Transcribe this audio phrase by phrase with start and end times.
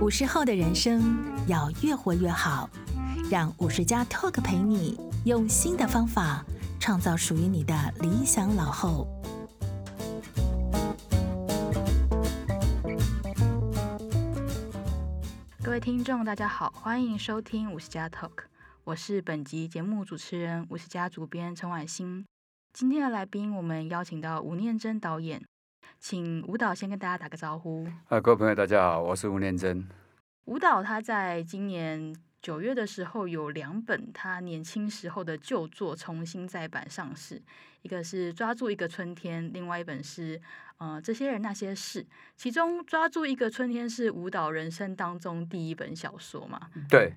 [0.00, 2.68] 五十后的人生要越活越好，
[3.30, 6.44] 让五十加 Talk 陪你用新的方法
[6.80, 9.08] 创造属于你的理想老后。
[15.62, 18.44] 各位听众，大家好，欢迎收听五十加 Talk，
[18.82, 22.26] 我是本集节目主持人五十加主编陈婉欣。
[22.72, 25.42] 今天的来宾，我们邀请到吴念真导演。
[25.98, 27.86] 请舞蹈先跟大家打个招呼。
[28.08, 29.88] 啊，各位朋友，大家好，我是吴念真。
[30.44, 37.42] 舞蹈他在今年九月的时候有两本他年轻时候的旧作重新再版上市，
[37.82, 40.38] 一个是《抓住一个春天》，另外一本是
[40.76, 42.06] 呃这些人那些事。
[42.36, 46.68] 其中《抓住一个春天》是舞蹈人生当中第一本小说嘛？
[46.90, 47.14] 对，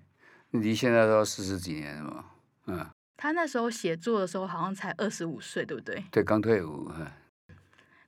[0.51, 2.25] 离现在都四十几年了嘛。
[2.67, 2.87] 嗯。
[3.17, 6.01] 他那时候写作的时候好像才二十五岁，对不对？
[6.11, 6.89] 对，刚退伍。
[6.95, 7.05] 嗯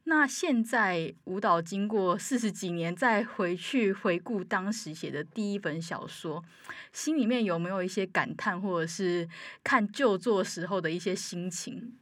[0.09, 6.43] 那现在舞蹈经过四十几年再回去回顾当时写的第一本小说，
[6.91, 9.30] 心里面有没有一些感叹，或者是
[9.63, 11.93] 看旧作时候的一些心情？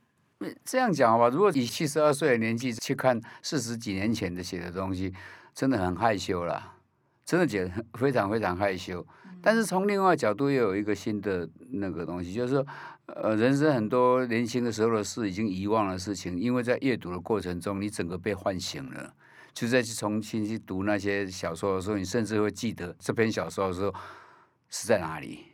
[0.63, 5.13] 这样讲吧，如果以七十二岁的年纪去看四十几年前的写的东西，
[5.53, 6.77] 真的很害羞啦，
[7.25, 9.05] 真的觉得非常非常害羞。
[9.41, 12.65] 但是从另外角度又有一个新的那个东西，就是说，
[13.07, 19.13] 呃，人生很多年轻的时候的事已经遗忘的事情，因为在阅读的过程中，你整个被唤醒了，
[19.53, 23.93] 就再去重新去读那些小说的时候，你甚至会记得这篇小说的时候
[24.69, 25.45] 是在哪里，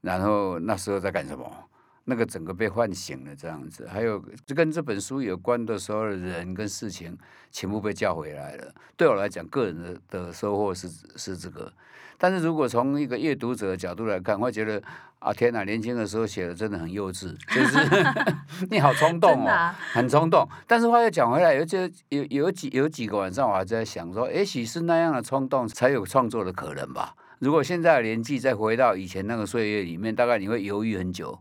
[0.00, 1.67] 然后那时候在干什么。
[2.10, 7.14] 那个整个被唤醒了，这样子，还有就跟这本书有关的所有的人跟事情，
[7.50, 8.74] 全部被叫回来了。
[8.96, 11.70] 对我来讲，个人的的收获是是这个。
[12.16, 14.82] 但是如果从一个阅读者的角度来看，我会觉得
[15.18, 17.78] 啊，天哪，年轻的时候写的真的很幼稚，就是
[18.70, 20.48] 你好冲动哦，啊、很冲动。
[20.66, 27.14] 但是话又讲回来，有这有有几有几个晚上，我还在想说，也许是那样的冲动才有创作的可能吧。
[27.40, 31.38] 如果现在的年纪再回到以前那个岁月里面，大概你会犹豫很久。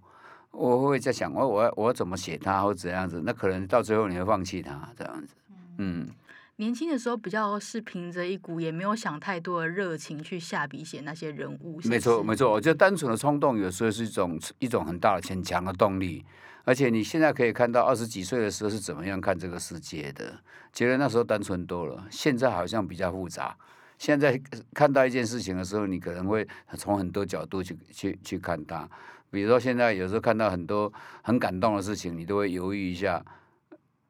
[0.52, 3.22] 我会在想，我我我怎么写他，或怎样子？
[3.26, 5.36] 那可能到最后你会放弃他这样子。
[5.78, 6.08] 嗯，
[6.56, 11.80] 年轻的时候比较是凭着一股也没有想太多的热情去下笔写那些人物。
[11.86, 16.26] 没错没错，我觉得单纯的冲动有时候是一种一种很大的很强的动力。
[16.64, 20.38] 而且你现在可以看到二十几岁的时候是怎么样看这个世界的，
[20.74, 22.06] 觉得那时候单纯多了。
[22.10, 23.56] 现在好像比较复杂。
[23.98, 24.40] 现在
[24.74, 28.90] 看到一件事情的时候，你可能会从很多角度去去去看它。
[29.30, 33.24] 比如说，现在有时候看到很多很感动的事情，你都会犹豫一下，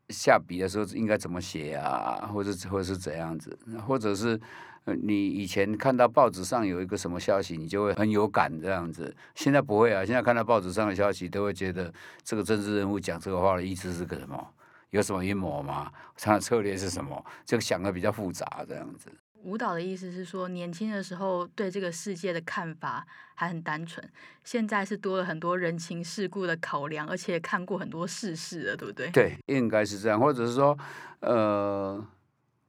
[0.09, 4.39] 下笔的时候应该怎么写啊，或者或者是怎样子，或者是
[4.85, 9.13] 你以前看到报纸上有一个什么消息，你就会很有感这样子。
[9.35, 14.53] 现在不会啊，现在看到报纸上的消息，都会觉得这个政治人物讲这个话的意思是个什么？
[14.91, 15.91] 有什么阴谋吗？
[16.15, 17.21] 他的策略是什么？
[17.43, 19.11] 就想的比较复杂这样子。
[19.43, 23.05] 吴导的意思是说，年轻的时候对这个世界的看法
[23.35, 24.05] 还很单纯，
[24.43, 29.09] 现在是多了很多人情世故的考量，而且看过很多世事了，对不对？
[29.11, 30.77] 对，应该是这样，或者是说，
[31.21, 32.05] 呃，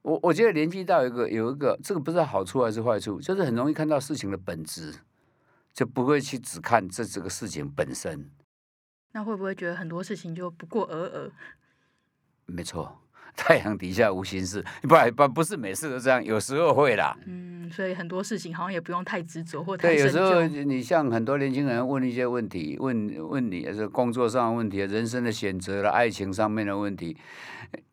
[0.03, 4.93] 我我觉得年纪大有一个有一个，这个不知道好处还是坏处，就是很容易看到事情的本质，
[5.73, 8.29] 就不会去只看这这个事情本身。
[9.11, 11.31] 那会不会觉得很多事情就不过尔尔？
[12.45, 13.01] 没错。
[13.39, 17.17] 太阳底下无心事， 不不不是每次都这样，有时候会啦。
[17.25, 19.87] 嗯，所以很多事情好像也不用太执着或太。
[19.87, 27.15] 对，有时候你像很多年轻人问一些问题，问问你是工作上的问题、人生的选择了、爱情上面的问题。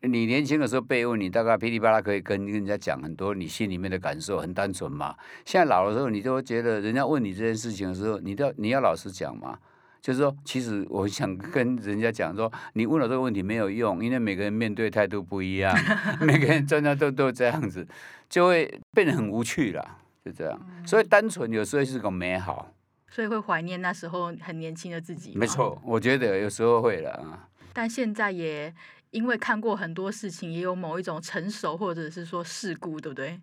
[0.01, 5.15] 你年轻的时候被问，你大概噼里啪啦可以跟人家讲很多你心里面的感受，很单纯嘛。
[5.45, 9.57] 现在老的时候，你就会觉得人家问你这件事情的时候，你都要你要老实讲嘛。
[10.01, 15.75] 就是说，其实我想跟人家讲说，你问了这个问题没有用，因为每个人面对态度不一样，
[16.21, 17.85] 每个人真的都都这样子，
[18.29, 20.59] 就会变得很无趣了，就这样。
[20.85, 22.73] 所以单纯有时候是个美好，
[23.09, 25.33] 所以会怀念那时候很年轻的自己。
[25.35, 27.49] 没错，我觉得有时候会了啊。
[27.73, 28.73] 但现在也
[29.11, 33.39] 因为看过很多事情，也有某一种成熟，或者是说世故，对不对？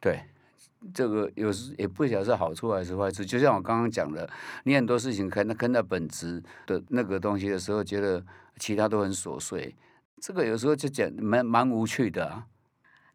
[0.00, 0.20] 对。
[0.92, 4.28] 这个有时也不晓得是好处还是坏处，就像我刚刚讲的，
[4.64, 8.24] 你很多事情看那看到本质的那个东西的时候，觉得
[8.58, 9.74] 其他都很琐碎，
[10.20, 12.46] 这个有时候就讲蛮蛮无趣的啊。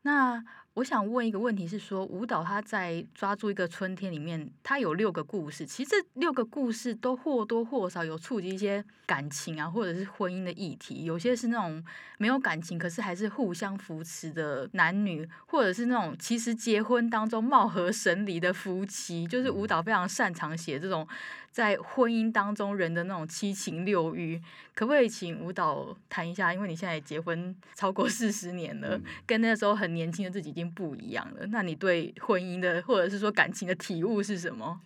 [0.04, 0.44] 那。
[0.80, 11.04] 我想问一个问题是说，舞蹈他在抓住一个春天里面，他有六个故事，其实这六个故事都或多或少有触及一些感情啊，或者是婚姻的议题。
[11.04, 11.84] 有些是那种
[12.18, 19.28] 没有感情，可是还是互相扶持的男女，或者是那种其实结婚当中貌合神离的夫妻。
[19.28, 21.06] 就是舞蹈非常擅长写这种
[21.52, 24.42] 在婚姻当中人的那种七情六欲。
[24.74, 26.54] 可不可以请舞蹈谈一下？
[26.54, 30.70] 因为你现在结婚超过四十年了，跟那时候很年轻的自己已经。
[30.70, 31.48] 不一样了。
[31.48, 34.80] 那你对婚姻的或者是说感情的体悟是什么？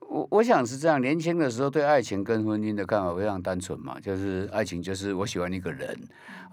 [0.00, 5.94] 我我想是这样，年轻的时候对爱情跟婚姻的看法非常单纯嘛，就是爱情就是我喜欢一个人，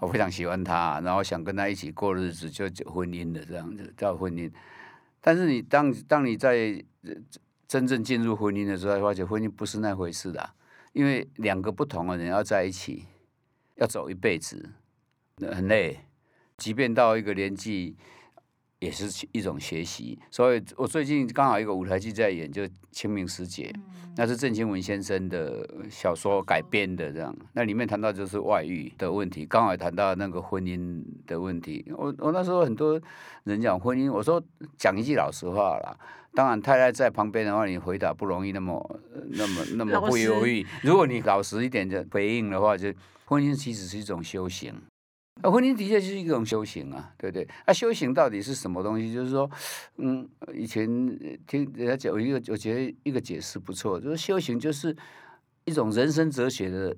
[0.00, 4.52] 我非常喜欢他，然后想跟他一起过日子，就婚姻的这样子叫婚姻。
[5.20, 6.84] 但是你当当你在
[7.74, 10.50] 真正进入婚姻的时候，发现婚姻不是那回事的，
[10.92, 13.06] 因为两个不同的人要在一起，
[13.74, 14.70] 要走一辈子，
[15.50, 15.98] 很累，
[16.56, 17.96] 即便到一个年纪。
[18.84, 23.72] 也是一种学习，所以我最近刚好一个舞台剧在演，就《清明时节》，
[24.14, 27.34] 那是郑清文先生的小说改编的，这样。
[27.54, 31.82] 那里面谈到就是外遇的问题，刚好谈到那个婚姻的问题。
[31.96, 33.00] 我我那时候很多
[33.44, 34.42] 人讲婚姻，我说
[34.76, 35.96] 讲一句老实话啦，
[36.34, 39.00] 当然太太在旁边的话，你回答不容易那么
[39.30, 40.66] 那么那么不犹豫。
[40.82, 42.92] 如果你老实一点的回应的话，就
[43.24, 44.74] 婚姻其实是一种修行。
[45.42, 47.46] 啊，婚姻的确是一种修行啊，对不对？
[47.66, 49.12] 啊，修行到底是什么东西？
[49.12, 49.50] 就是说，
[49.96, 50.86] 嗯，以前
[51.46, 54.96] 听人家讲一个，我觉得一个解释不错，就是修行就是
[55.64, 56.96] 一种人生哲学的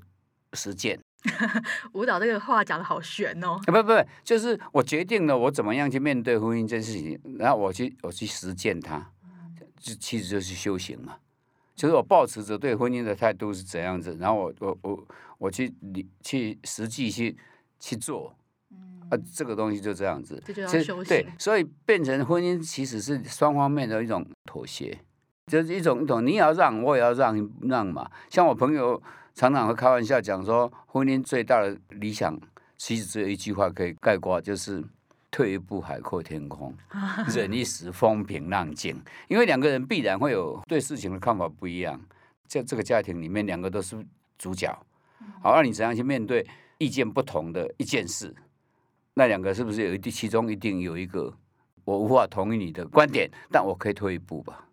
[0.52, 1.00] 实践。
[1.94, 3.58] 舞蹈这个话讲的好玄哦。
[3.64, 9.10] 不不不，就是我决定了我怎么样去面对婚姻这件事情，然后我去我去实践它，
[9.80, 11.16] 就其实就是修行嘛。
[11.74, 17.36] 就是我抱持着对婚姻的态度是怎样子，然后我我我我去你去实际去。
[17.78, 18.34] 去做，
[19.10, 21.04] 啊，这个东西就这样子，这就。
[21.04, 24.98] 对，所以变成婚姻其实是双方面的一种妥协，
[25.46, 28.10] 就是一种一种，你也要让，我也要让让嘛。
[28.30, 29.00] 像我朋友
[29.34, 32.38] 常常会开玩笑讲说，婚姻最大的理想
[32.76, 34.82] 其实只有一句话可以概括，就是
[35.30, 36.74] 退一步海阔天空，
[37.28, 39.00] 忍一时风平浪静。
[39.28, 42.00] 因为两个人必然会有对事情的看法不一样，
[42.46, 43.96] 在这个家庭里面，两个都是
[44.38, 44.76] 主角，
[45.42, 46.46] 好，那你怎样去面对？
[46.78, 48.34] 意见不同的一件事，
[49.14, 51.32] 那两个是不是有一其中一定有一个
[51.84, 54.68] 我无法同意你的观点，但我可以退一步吧？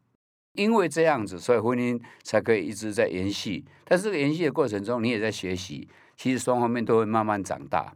[0.54, 3.64] 因为这样子，所以婚姻才可以一直在延续。
[3.86, 7.96] 但是这个延续的过程中，你也在学习，其实双方面都会慢慢长大。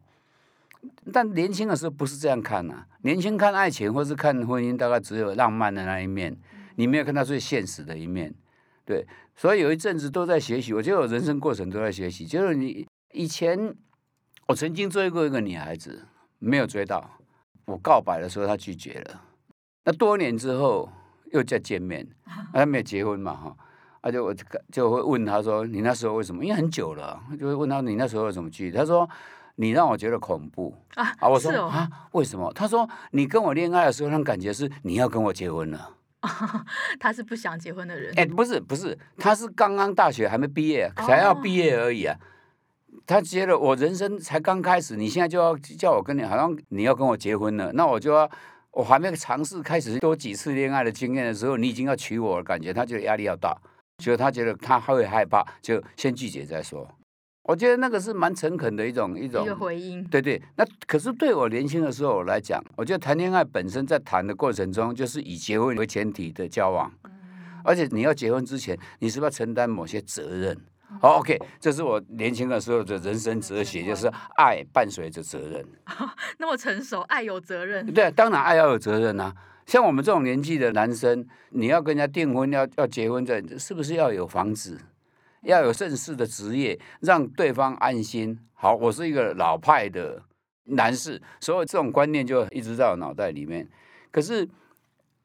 [1.12, 6.36] 但年轻的时候不是这样看啊，年轻看爱情或是看婚姻，大概只有浪漫的那一面，
[6.76, 8.34] 你没有看到最现实的一面。
[8.86, 9.06] 对，
[9.36, 13.76] 所以有一阵子都在学习，我觉得我人生过程都在学习，就是你以前。
[14.48, 16.06] 我曾经追过一个女孩子，
[16.40, 17.20] 没有追到。
[17.66, 19.22] 我告白的时候，她拒绝了。
[19.84, 20.90] 那多年之后
[21.34, 22.08] 又再见面，
[22.54, 23.34] 她没有结婚嘛？
[23.34, 23.58] 哈，
[24.00, 26.46] 而且我就就会问她说：“你那时候为什么？
[26.46, 29.10] 因为很久了，就会问她你那时候为什么拒绝？”她说
[29.56, 35.96] ：“你让我觉得恐怖啊。”啊，我说：“啊，为什么？”她说：“你跟我恋爱的时候，那种感觉是你要跟我结婚了。”
[37.00, 38.14] 他是不想结婚的人。
[38.18, 42.18] 哎，不是不是，他是刚刚大学还没毕业，才要毕业而已啊。
[43.08, 48.30] 他觉得我人生才刚开始，你现在就要叫我跟你，好像你要跟我结婚了，那我就要，
[48.72, 53.58] 我还没尝试开始多几次恋爱的经验的时候，你已经要娶我了，感觉他觉得压力要大，
[54.04, 56.86] 所以他觉得他会害怕，就先拒绝再说。
[57.44, 60.04] 我觉得那个是蛮诚恳的一种一种一个回应。
[60.04, 66.92] 对对，那可是对我年轻的时候来讲，我觉得谈恋爱本身在谈的过程中，就是以结婚为前提的交往，
[67.64, 70.58] 而且你要结婚之前，你是不是要承担某些责任？
[71.02, 74.08] 好、oh，OK，这是我年轻的时候的人生哲学，就是
[74.38, 75.66] 爱伴随着责任。
[76.40, 77.86] 那么成熟，爱有责任。
[77.94, 79.36] 对，当然爱要有责任啊。
[79.66, 84.80] 像我们这种年纪的男生，你要跟人家订婚，要要结婚，这是不是要有房子，
[85.42, 88.40] 要有正式的职业，让对方安心？
[88.54, 90.24] 好，我是一个老派的
[90.64, 93.68] 男士，所以这种观念就一直在我脑袋里面。
[94.10, 94.48] 可是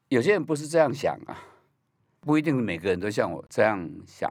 [0.09, 1.39] 有些人不是这样想啊，
[2.19, 4.29] 不一定每个人都像我这样想。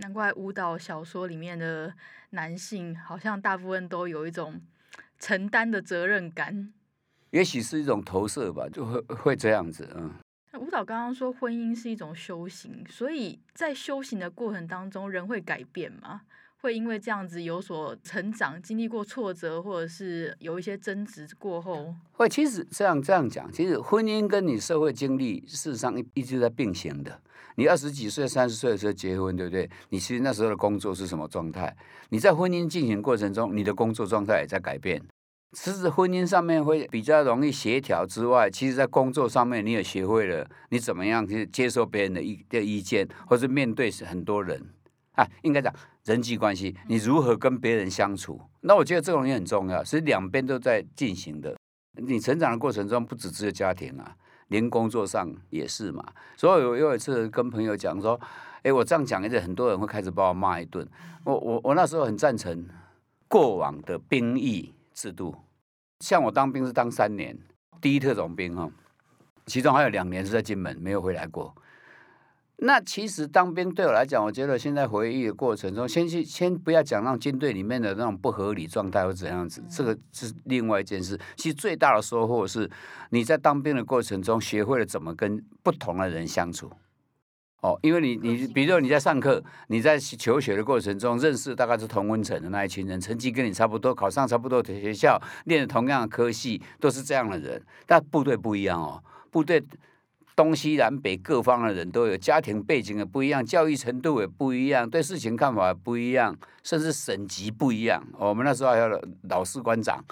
[0.00, 1.92] 难怪舞蹈小说里面的
[2.30, 4.60] 男性好像大部分都有一种
[5.18, 6.72] 承担的责任感，
[7.30, 9.88] 也许是一种投射吧，就会会这样子。
[9.94, 10.14] 嗯，
[10.58, 16.22] 舞蹈刚刚说婚姻是一种修行，所以在修行的过程当中，人会改变吗？
[16.60, 22.28] 会因为这样子有所成长，经历过挫折，或者是有一些争执过后，会。
[22.28, 27.20] 其实这样这样讲，其实婚姻跟你社会经历事实上一一直在并行的。
[27.56, 29.68] 你二十几岁、三十岁的时候结婚，对不对？
[29.88, 31.74] 你其实那时候的工作是什么状态？
[32.10, 35.02] 你在婚姻进行过程中，你的工作状态也在改变。
[35.52, 44.62] 其实婚姻上面会比较容易协调之外，其实在工作上面，你也学会了你怎么样去接受别人的意的意见，或是面对很多人。
[45.12, 48.40] 啊，应该讲人际关系，你如何跟别人相处？
[48.60, 51.54] 那我觉得这东西很重要，是两边都在进行的。
[51.94, 54.16] 你成长的过程中，不只只有家庭啊，
[54.48, 56.04] 连工作上也是嘛。
[56.36, 58.18] 所以我有一次跟朋友讲说，
[58.62, 60.86] 哎，我这样讲，一直很多人会开始把我骂一顿。
[61.24, 62.66] 我我我那时候很赞成
[63.28, 65.34] 过往的兵役制度，
[66.00, 67.36] 像我当兵是当三年，
[67.80, 68.70] 第一特种兵哈，
[69.46, 71.54] 其中还有两年是在金门没有回来过。
[72.62, 81.18] 那其实当兵对我来讲，我觉得现在回忆的过程中，先去先不要讲让军队里面的那种不合理状态或怎样子，这个是另外一件事。
[81.36, 82.70] 其实最大的收获是，
[83.08, 86.70] 你在当兵的过程中学会了怎么跟不同的人相处。
[87.62, 97.62] 哦，因为你你比如说你在上课，你在求学的过程中认识大概是同温层的那一群人，成绩跟你差不多，考上差不多的学校，念的同样的科系，都是这样的人。
[97.86, 99.64] 但部队不一样哦，部队。
[100.36, 108.02] 东西南北各方的人都有，家庭背景也不一样，教育程度也不一样，对事情看法也不一样，甚至省级不一样。
[108.18, 110.02] 我们那时候还有老士官长，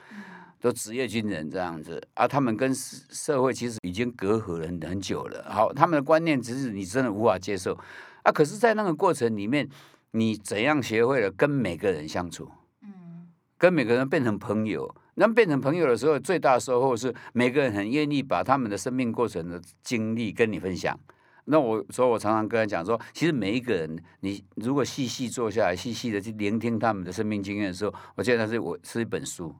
[0.61, 5.47] 都职业军人这样子啊，他们跟社会其实已经隔阂了很很久了。
[5.49, 7.79] 好，他们的观念只是你真的无法接受
[8.23, 8.31] 啊。
[8.31, 9.67] 可是，在那个过程里面，
[10.11, 12.51] 你怎样学会了跟每个人相处？
[12.83, 14.95] 嗯，跟每个人变成朋友。
[15.21, 20.99] 那变成朋友的时候，最大的收获是每个人很愿意把他们的生命过程的经历跟你分享。
[21.47, 29.53] 那我所以，我常常跟他讲说，其实每一个人，你如果细细坐下来，细细的去聆听他们的生命经验的时候，我觉得是我是一本书，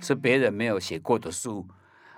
[0.00, 1.66] 是别人没有写过的书。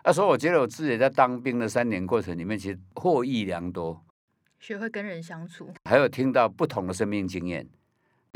[0.02, 4.04] 那所以，我觉得我自己在当兵的三年过程里面，其实获益良多，
[4.58, 7.68] 学会跟人相处，还有听到不同的生命经验。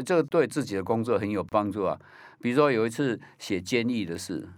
[0.04, 1.98] 这个对自己的工作很有帮助啊！
[2.40, 4.48] 比如说有一次写监狱的事，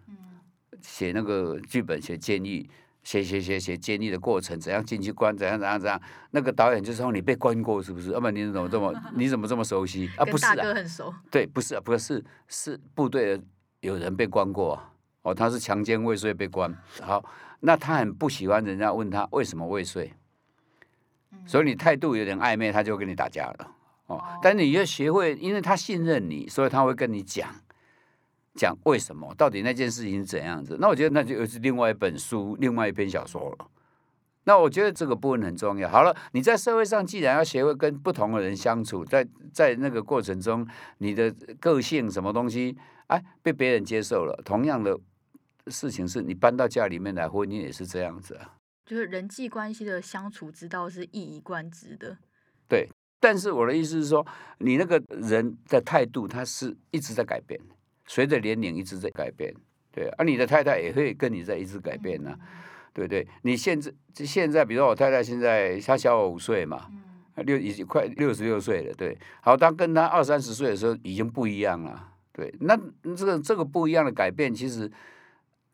[0.83, 2.69] 写那个剧本，写监狱，
[3.03, 6.01] 写写写写监狱的过程，怎样进去关，怎样怎样怎样。
[6.33, 8.11] 那个导演就说：“你被关过是不是？
[8.11, 11.15] 要不然你怎么这么 你怎么这么熟悉啊？”不是啊，很熟。
[11.31, 13.45] 对，不是啊，不是是部队的
[13.81, 14.79] 有人被关过
[15.23, 16.71] 哦，他是强奸未遂被关。
[17.01, 17.25] 好，
[17.61, 20.13] 那他很不喜欢人家问他为什么未遂，
[21.47, 23.77] 所以你态度有点暧昧，他就跟你打架了。
[24.11, 27.49] 哦，但你要学会，因为他信任你，所以他会跟你讲，
[28.55, 30.77] 讲为什么，到底那件事情是怎样子。
[30.81, 33.71] 那我觉得那就又是另外一本书，另外一篇小说了。
[34.45, 35.89] 那我觉得这个部分很重要。
[35.89, 40.67] 好了，你在社会上既然要学会跟不同的人相处，在在那个过程中，
[40.99, 42.77] 你的个性什么东西，
[43.07, 44.43] 哎，被别人接受了。
[44.45, 44.99] 同样的
[45.69, 48.57] 事情是你搬到家里面来，婚姻也是这样子啊。
[48.87, 52.19] 就是人际关系的相处之道是一以贯之的。
[52.67, 52.89] 对。
[53.21, 54.27] 但是我的意思是说，
[54.59, 57.61] 你那个人的态度，他是一直在改变，
[58.07, 59.55] 随着年龄一直在改变，
[59.93, 60.09] 对。
[60.17, 62.39] 而你的太太也会跟你在一直改变呢、啊，
[62.95, 63.29] 对不对？
[63.43, 66.87] 你现在现在，比如说我太太现在她小我五岁嘛，
[67.37, 69.17] 六已经快六十六岁了，对。
[69.43, 72.55] 好，当跟她二三十岁的时候已经不一样了，对。
[72.61, 72.75] 那
[73.15, 74.91] 这个这个不一样的改变，其实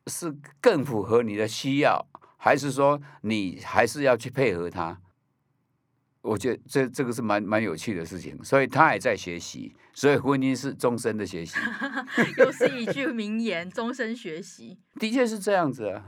[0.09, 2.05] 是更符合你的需要，
[2.37, 5.01] 还是说你还是要去配合她？
[6.27, 11.57] 我觉得这这个是蛮蛮有趣的事情，所以他还在学习，所以婚姻是终身的学习。
[12.39, 14.77] 又是一句名言，终身学习。
[14.99, 16.05] 的确是这样子啊。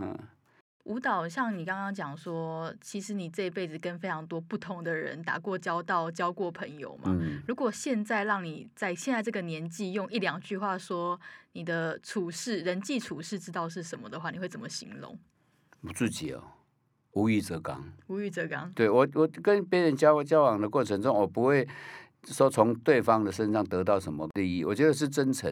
[0.85, 7.15] 舞蹈像你刚刚讲说，其实你这一辈子跟非常多不同的人打过交道，交过朋友嘛。
[7.21, 7.43] 嗯。
[7.47, 11.21] 如果现在让你在现在这个年纪用一两句话说
[11.53, 15.19] 你的处事、人际处事之道是什么的话，你会怎么形容？
[15.83, 16.43] 我自己哦。
[17.13, 18.71] 无欲则刚，无欲则刚。
[18.75, 21.67] 对我，我跟别人交交往的过程中，我不会
[22.25, 24.65] 说从对方的身上得到什么利益。
[24.65, 25.51] 我觉得是真诚。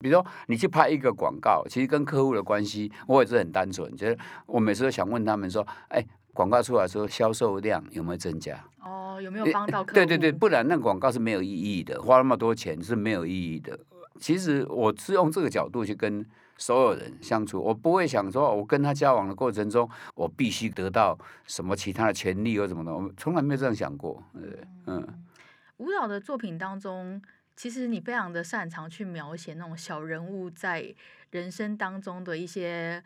[0.00, 3.94] 比如说，你去拍一个广告，其实跟客户的关系，我也是很单纯。
[3.96, 6.00] 就是我每次都想问他们说：“哎，
[6.32, 8.64] 广告出来之后，销售量有没有增加？
[8.84, 9.94] 哦，有没有帮到客户？
[9.94, 13.76] 对对对，不然那广告是没有意义的，花那么多钱是没有意义的。
[14.20, 16.24] 其实我是用这个角度去跟。
[16.58, 24.22] 所有人相处，我不会想说，我跟他交往的过程中，我必须得到什么其他的权利或什么的，我从来没有这样想过。
[24.86, 25.24] 嗯，
[25.78, 27.22] 舞蹈的作品当中，
[27.56, 30.94] 其实你非常的擅长去描写那种小人物在
[31.30, 33.02] 人生当中的一些。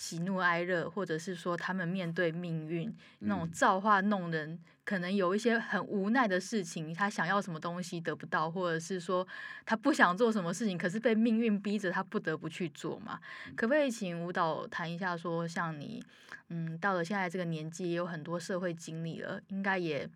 [0.00, 9.28] 喜怒哀乐，或者是说他们面对命运那种造化弄人，可能有一些很无奈的事情，他想要什么东西得不到，或者是说
[9.66, 13.20] 他不想做什么事情，可是被命运逼着他不得不去做嘛？
[13.54, 16.02] 可不可以请舞蹈谈一下，说像你，
[16.48, 20.08] 嗯，到了现在这个年纪，也有很多社会经历了，应该也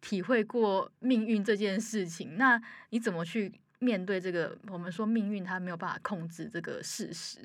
[0.00, 4.58] 体会过命运这件事情，那你怎么去面对这个？
[4.66, 7.38] 我们说命运它没有办法控制这个事实。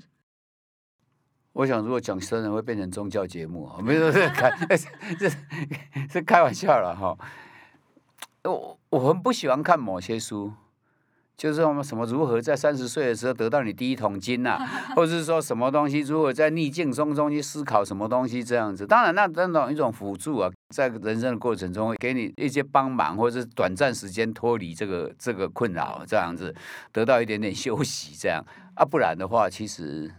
[1.60, 5.30] 我想，如果讲生人会变成宗教节目啊，没有是开，是
[6.10, 7.18] 是开玩笑了哈。
[8.46, 10.54] 我我很不喜欢看某些书，
[11.36, 14.58] 就是我们什么如何在三十岁的时候得到你第一桶金呐，
[14.96, 18.88] 或者是说什么东西如何在逆境中中去思考什么东西这样子。
[18.88, 26.56] 当然，那那种一种辅助啊，在人生的过程中会给你一些帮忙，或者是短暂时间脱离这个这个困扰，这样子
[26.94, 28.42] 得到一点点休息，这样
[28.75, 30.10] 啊，不然的话，其实。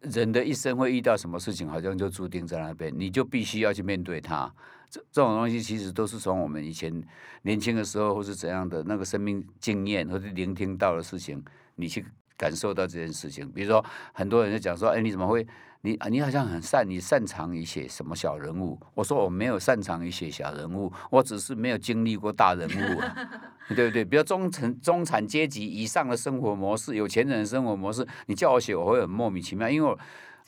[0.00, 4.52] 人的一生会遇到什么事情，好像就注定在那边，你就必须要去面对它。
[4.90, 7.02] 这这种东西其实都是从我们以前
[7.42, 11.44] 年轻的时候，或是怎样的那个生命经验，或者聆听到的事情，
[11.76, 12.04] 你去
[12.36, 13.46] 感受到这件事情。
[13.50, 15.46] 比如说，很多人就讲说：“哎，你怎么会？
[15.82, 23.14] 你你好像很擅，你擅长于写什么小人物？”我说：“我没有擅长于写小人物，我只是没有经历过大人物啊，
[23.74, 24.04] 对不对？
[24.04, 29.98] 比如中层中产阶级以上的生活模式，有钱人的生活模式，你叫我写，我会很莫名其妙，因为我。”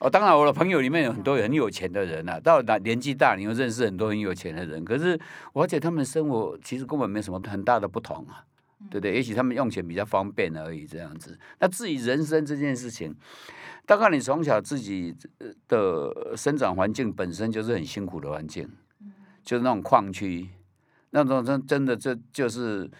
[0.01, 2.41] 哦，当然，我的朋友里面有很多很有钱的人呐、啊。
[2.41, 4.83] 到了年纪大，你又认识很多很有钱的人。
[4.83, 5.21] 可是，
[5.53, 8.43] 我觉得他们的生活其实根本没什么很大的不同啊，
[8.91, 9.13] 对不对？
[9.13, 11.39] 也许他们用钱比较方便而已，这样子。
[11.59, 13.15] 那至于人生这件事情，
[13.85, 15.15] 大概你从小自己
[15.69, 18.67] 的生长环境本身就是很辛苦的环境，
[19.45, 20.49] 就是那种矿区，
[21.11, 22.91] 那种真真的这就是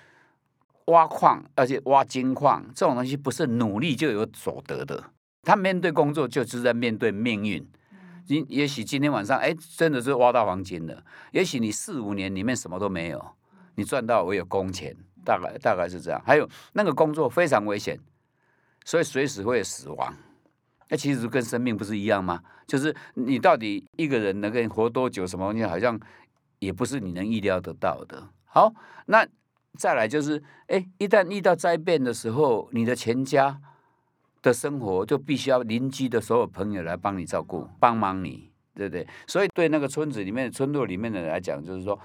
[0.91, 5.03] 挖矿，而且挖金矿这种东西不是努力就有所得的。
[5.43, 7.67] 他面对工作就是在面对命运，
[8.29, 13.25] 你也许今天晚上哎，真的是挖到黄金了，也许你四五年里面什么都没有，
[13.77, 14.95] 你赚到我有工钱，
[15.25, 16.23] 大概大概是这样。
[16.27, 17.99] 还有那个工作非常危险，
[18.85, 20.15] 所以随时会死亡。
[20.89, 22.43] 那其实跟生命不是一样吗？
[22.67, 25.99] 就是你到底一个人能够活多久，什么东西好像
[26.59, 28.29] 也不是你能意料得到的。
[28.45, 28.73] 好，
[29.07, 29.27] 那
[29.79, 33.61] 再来就是哎，一旦遇到灾变的时候，你的全家。
[34.43, 39.07] 的生活就必须要邻居的所有朋友来帮你照顾，帮忙你，对不对？
[39.27, 42.01] 所以对那个村子里面、村落里面的人来讲，就是说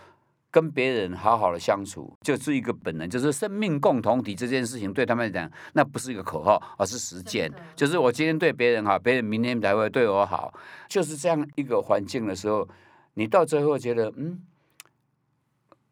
[0.51, 7.49] 跟别人好好的相处，就是一个本能，就是生命共同体这件事情，对他们来讲，那不是一个口号，而是实践。
[7.73, 10.53] 就是我今天对别人好，别人明天才会对我好，
[10.89, 12.67] 就是这样一个环境的时候，
[13.13, 14.41] 你到最后觉得，嗯，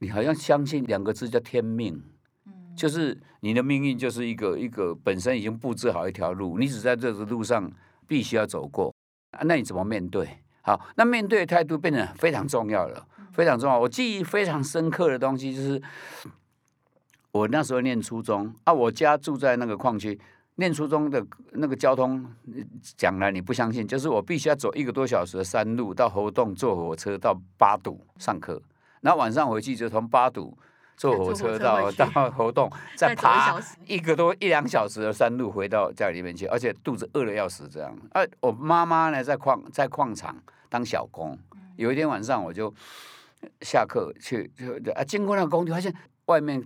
[0.03, 2.03] 你好像相信两个字叫天命。
[2.75, 7.71] 就是你的命运就是一个一个本身已经布置好一条路，你只在这个路上
[8.05, 8.93] 必须要走过，
[9.43, 10.27] 那你怎么面对？
[10.61, 13.79] 好，那面对的态度变得非常重要了，非常重要。
[13.79, 15.81] 我记忆非常深刻的东西就是，
[17.31, 20.19] 我那时候念初中啊，我家住在那个矿区，
[20.55, 22.25] 念初中的那个交通
[22.97, 28.59] 讲来你不相信，就是我必须要走一个多小时的山路到猴洞坐火车到八堵上课，
[29.03, 30.57] 然后晚上回去就从八堵。
[30.95, 37.91] 坐火车到 车 到活动，再爬一个多一两小时的山路回到家里面去，而且肚子饿的要死这样。
[38.11, 40.37] 啊，我妈妈呢在矿在矿场
[40.69, 41.35] 当小工。
[41.77, 42.71] 有一天晚上我就
[43.61, 45.91] 下课去就啊经过那个工地，发现
[46.25, 46.63] 外面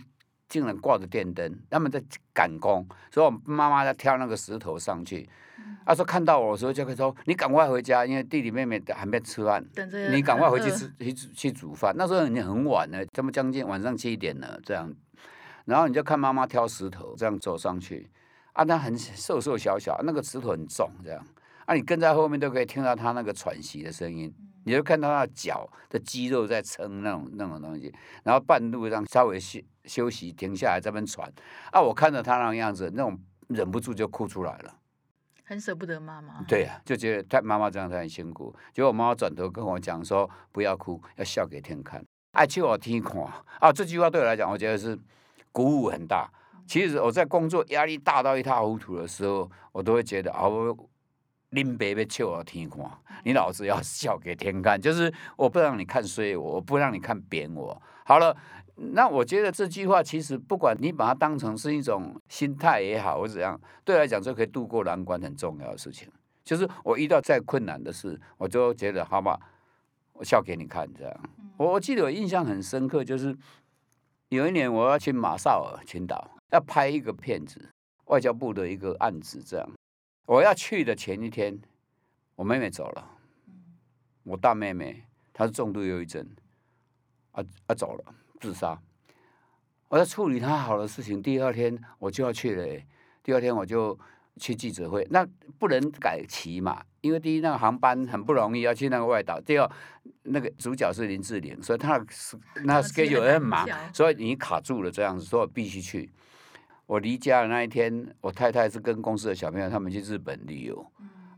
[0.49, 5.27] 竟然挂着电灯，他们在赶工，所以我妈妈在挑那个石头上去。
[5.85, 9.65] 他说看到我的时候就会说：“你赶快回家，因为弟弟妹妹还没吃饭，
[10.11, 14.93] 你赶快回去吃去去煮饭。”那时候已经很晚了，这么将近晚上七点了这样。
[15.65, 18.09] 然后你就看妈妈挑石头这样走上去，
[18.53, 21.25] 啊，她很瘦瘦小小，那个石头很重这样。
[21.65, 27.93] 啊，你跟在后面都可以听到她那个喘息的声音，你就看到她的脚的肌肉在撑那种那种东西。
[28.23, 31.31] 然后半路上稍微休休息停下来这边喘。
[31.71, 34.73] 啊，我看着她那个样子，那种忍不住就哭出来了。
[35.49, 38.53] 很舍不得妈妈，对呀、啊，就觉得他妈妈这样他很辛苦。
[38.73, 43.23] 结果我妈妈转头跟我讲说：“不要哭，要笑给天看，爱笑我天看。”
[43.61, 44.99] 啊，这句话对我来讲，我觉得是
[45.53, 46.29] 鼓舞很大。
[46.67, 50.77] 其实我在工作压力大到一塌糊涂的时候，我都会觉得啊，我
[51.51, 52.83] 林北被笑我天看，
[53.23, 57.81] 你老子要笑给天看，就是我不让你看衰我，我不让你看扁我。
[58.03, 58.35] 好了。
[58.79, 66.07] 那我觉得这句话其实不管你把它当成是一种心态也好，或怎样，对我来讲就可以度过难关很重要的事情。
[66.43, 69.37] 就是我遇到再困难的事，我就觉得好吧，
[70.13, 71.19] 我笑给你看这样。
[71.57, 73.35] 我我记得我印象很深刻，就是
[74.29, 77.69] 有一年我要去马绍尔群岛，要拍一个片子，
[78.05, 79.67] 外交部的一个案子这样。
[80.27, 81.59] 我要去的前一天，
[82.35, 83.17] 我妹妹走了，
[84.23, 86.25] 我大妹妹她是重度忧郁症，
[87.31, 88.13] 啊啊走了。
[88.39, 88.79] 自杀，
[89.87, 91.21] 我在处理他好的事情。
[91.21, 92.81] 第二天我就要去了，
[93.23, 93.97] 第二天我就
[94.37, 95.07] 去记者会。
[95.09, 96.83] 那不能改期嘛？
[97.01, 99.69] 因为第一，那个航班很不容易要去那个外岛；第二，
[100.23, 101.97] 那个主角是林志玲，所以他
[102.63, 106.11] 那 schedule 很忙，所以你卡住了这样子，所以我必须去。
[106.85, 110.85] 我离家的那一天，我太太是跟公司的小朋友他们去日本旅游。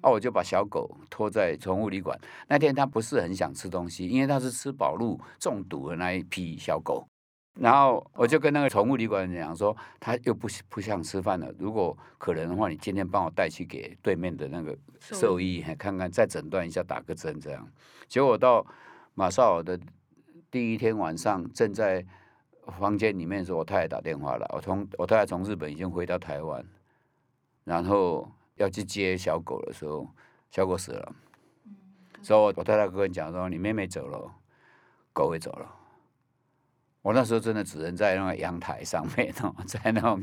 [0.01, 0.09] 啊！
[0.09, 2.17] 我就把小狗拖在宠物旅馆。
[2.47, 7.05] 那天它不是很想吃东西，因为它是吃饱路中毒的那一批小狗。
[7.59, 11.53] 然后我就跟那个宠物旅馆讲说，它又不不想吃饭了。
[11.59, 17.67] 如果可能的话，你今天帮我带去给对面的那个兽医看看，再诊断一下，打个针这样。
[18.07, 18.65] 结果我到
[19.15, 19.77] 马绍尔的
[20.49, 22.05] 第一天晚上，正在
[22.79, 24.49] 房间里面的时候，我太太打电话了。
[24.53, 26.65] 我从我太太从日本已经回到台湾，
[27.65, 28.31] 然后。
[28.59, 30.07] 要去接小狗的时候，
[30.51, 31.15] 小狗死了，
[32.21, 34.31] 所以我我太太跟我讲说，你妹妹走了，
[35.13, 35.75] 狗也走了。
[37.01, 40.21] 我那时候真的只能在那个阳台上面哦， 在那种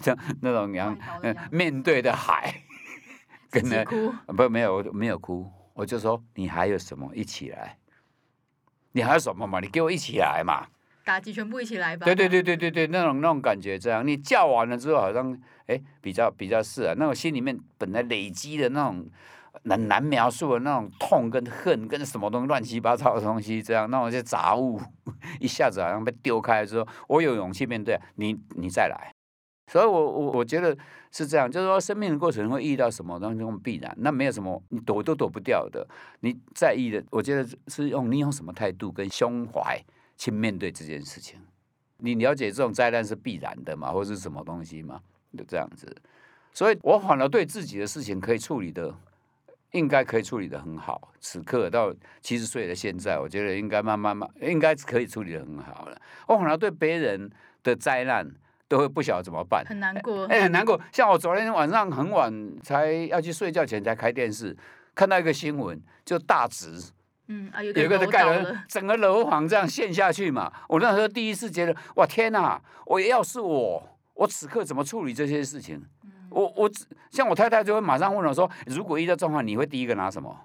[0.00, 0.96] 像那种阳
[1.50, 2.62] 面对的海，
[3.50, 7.78] 跟那哭不没有我没有哭，我就说你还有什么一起来，
[8.92, 9.60] 你还有什么嘛？
[9.60, 10.66] 你给我一起来嘛！
[11.06, 12.04] 打击全部一起来吧！
[12.04, 19.08] 对对对对对对，那种那种感觉这样，你叫完了之后好像哎比较比较是啊，那种心里面本来累积的那种。
[19.62, 24.78] 难难描述的那种痛跟恨跟什么东西乱七八糟的东西，这样那种些杂物
[25.40, 29.10] 一下子好像被丢开之后，我有勇气面对你，你再来。
[29.72, 30.76] 所以我我我觉得
[31.10, 35.88] 是这样，就是说生命的过程会遇到什么东西，必然那没有什么你躲都躲不掉的。
[36.20, 39.82] 你在意的，我觉得是用你用什么态度跟胸怀
[40.16, 41.40] 去面对这件事情。
[41.98, 45.00] 你了解这种灾难是必然的嘛，或是什么东西嘛，
[45.36, 45.94] 就这样子。
[46.52, 48.94] 所以我反而对自己的事情可以处理的。
[49.72, 51.12] 应该可以处理的很好。
[51.20, 56.00] 此刻到七十岁的现在，我觉得应该慢慢慢，应该可以处理的很好了。
[56.28, 57.30] 我反而对别人
[57.62, 58.26] 的灾难
[58.68, 60.80] 都会不晓得怎么办，很难过，哎、欸，很难过。
[60.92, 64.56] 像我昨天晚上很晚才要去睡觉前才开电视，
[64.94, 66.80] 看到一个新闻，就大直，
[67.28, 70.52] 嗯啊，有一个盖了 整个楼房这样陷下去嘛。
[70.68, 72.60] 我那时候第一次觉得，哇天哪！
[72.86, 73.82] 我要是我，
[74.14, 75.84] 我此刻怎么处理这些事情？
[76.30, 76.70] 我我
[77.10, 80.36] 像我太太就会马上问我说：“如果遇到状况，你会第一个拿什么？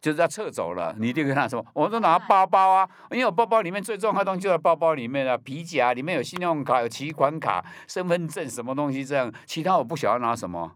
[0.00, 10.72] 就是要撤走了，你第一个拿什么？”我说：“拿包包啊，因为我包包里面最重要的东西就在包包里面啊，皮夹里面有信用卡、有提款卡、身份证什么东西这样，其他我不晓得拿什么。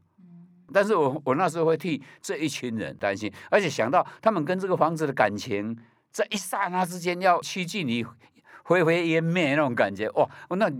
[0.72, 5.76] 但是我我那时候会替这一群人担心，而且想到他们跟这个房子的感情，
[6.10, 8.06] 在一刹那之间要趋近于
[8.64, 10.28] 灰飞烟灭那种感觉哇！
[10.50, 10.70] 那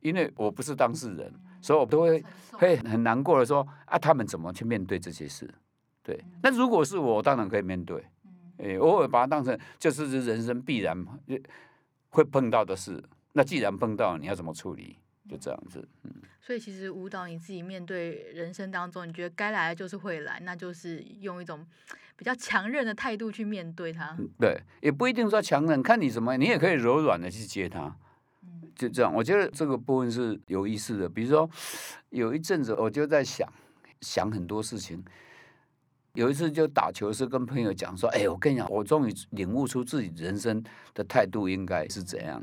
[0.00, 1.32] 因为我不是当事人。”
[1.64, 5.48] 所以，我都会会很难过的说啊，他们怎么去面对这些事？
[6.02, 8.04] 对，那如果是我，当然可以面对。
[8.58, 10.94] 哎，偶尔把它当成就是人生必然
[12.10, 13.02] 会碰到的事。
[13.32, 14.98] 那既然碰到，你要怎么处理？
[15.28, 15.86] 就这样子。
[16.02, 16.12] 嗯。
[16.40, 21.66] 所以，其实舞蹈你自己面对人生当中，你觉得该来的就是会来，那就是用一种
[22.16, 24.16] 比较强韧的态度去面对它。
[24.38, 27.96] 对，也不一定说强韧，看你怎么，你也可以柔软的去接它。
[28.76, 31.08] 就这样，我觉得这个部分是有意思的。
[31.08, 31.48] 比如说，
[32.10, 33.48] 有一阵子我就在想，
[34.00, 35.02] 想很多事情。
[36.12, 42.40] 有一次就打球是跟朋友讲说：“哎，我跟你讲，我终于领悟出自己人生的态度应该是怎样。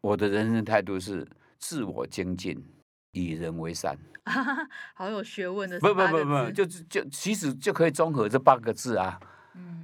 [0.00, 1.24] 我的人生态度是
[1.60, 2.60] 自我精进，
[3.12, 3.96] 以人为善。
[4.94, 5.78] ”好有学问的。
[5.78, 9.20] 不不不不，就就其实就可以综合这八个字啊。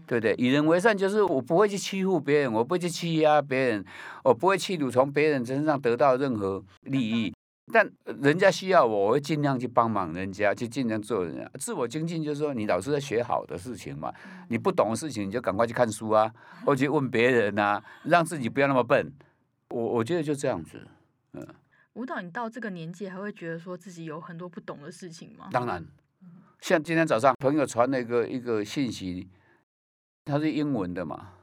[0.09, 0.37] 对不对？
[0.39, 3.85] 以人为善，就是我不会去欺负别人，我不会去欺压别人，
[4.23, 7.35] 我不会企图从别人身上得到任何利益。
[7.73, 11.51] 但人家需要我，我会尽量去帮忙人家，去尽量做人家。
[11.59, 14.15] 自我精进就是说，你老是在学好的事情嘛，
[14.49, 16.33] 你不懂的事情，你就赶快去看书啊，
[16.65, 19.13] 或去问别人啊，让自己不要那么笨。
[19.71, 20.87] 我我觉得就这样子。
[21.33, 21.45] 嗯，
[21.97, 25.49] 舞蹈，你到这个年纪还会觉得说自己有很多不懂的事情吗？
[25.51, 25.85] 当然，
[26.61, 29.29] 像今天早上朋友传了一个一个信息。
[30.29, 31.35] 它是英文的嘛？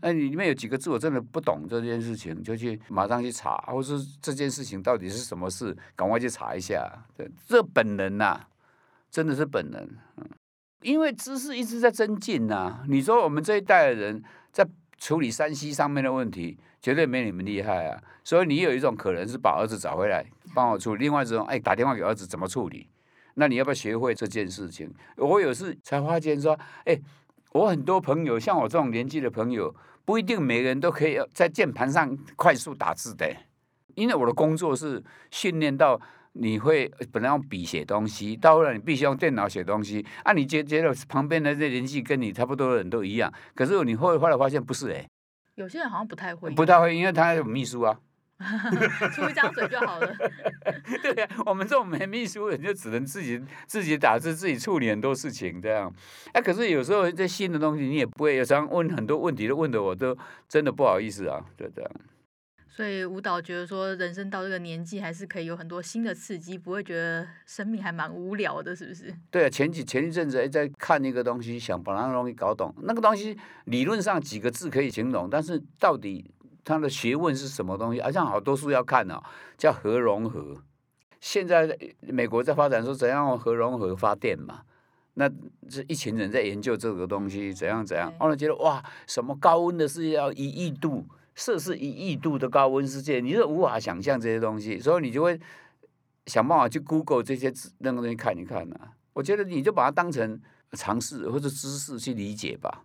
[0.00, 6.90] 那你里面有几个字我真的不懂这件事情，就去马上去查，或是这件事情到底是什么事，赶快去查一下。
[7.14, 8.40] 对，这本能呐，
[9.10, 9.78] 真的是本能。
[10.16, 10.26] 嗯，
[10.80, 12.82] 因为知识一直在增进呐。
[12.88, 17.98] 你说我们这一代的人在处理山西上面的问题，绝对没你们厉害啊。
[18.22, 20.22] 所以你有一种可能是把儿子找回来
[20.54, 22.88] 帮我处理，另外一种哎打电话给儿子怎么处理？
[23.36, 24.92] 那你要不要学会这件事情？
[25.16, 27.00] 我有事才发现说，哎。
[27.54, 29.72] 我很多朋友，像我这种年纪的朋友，
[30.04, 33.32] 不一定每个人都可以在键盘上快速打字的，
[33.94, 36.00] 因为我的工作是训练到
[36.32, 40.04] 你会本来用笔写东西，到后来你必须用电脑写东西。
[40.24, 45.06] 啊，你觉觉得旁边的这年纪跟你差不多的人都一样，可是你会后来发现不是哎，
[45.56, 47.98] 有些人好像不太会，不太会，因为他有秘书啊。
[49.14, 50.12] 出一张嘴就好了。
[51.00, 55.90] 对呀，我们这种没秘书的人就只能自己自己打字，自己处理很多事情这样。
[56.32, 61.90] 哎，可是有时候这新的东西你也不会，有时候问很多问题都问的我都真的不好意思啊，就这样。
[62.74, 69.14] 所以舞蹈觉得说，人生到这个年纪还是可以有很多新的刺激，不会觉得生命还蛮无聊的，是不是？
[69.30, 72.74] 对啊，前几前一阵子在看一个东西，想把那个东西搞懂。
[72.82, 76.30] 那个东西理论上几个字可以形容，但是到底。
[76.66, 78.00] 它的学问是什么东西？
[78.00, 79.22] 好像好多书要看哦，
[79.58, 80.56] 叫核融合。
[81.20, 84.62] 现在美国在发展说怎样用核融合发电嘛？
[85.12, 85.28] 那
[85.68, 88.10] 这一群人在研究这个东西，怎样怎样？
[88.18, 91.04] 后来觉得哇，什么高温的是要一亿度
[91.34, 95.40] 摄氏一亿度的高温世界，你是无法想象这些东西，所以你就会
[96.26, 98.92] 想办法去 Google 这些那个东西看一看呢、啊。
[99.12, 100.40] 我觉得你就把它当成
[100.72, 102.84] 尝试或者知识去理解吧，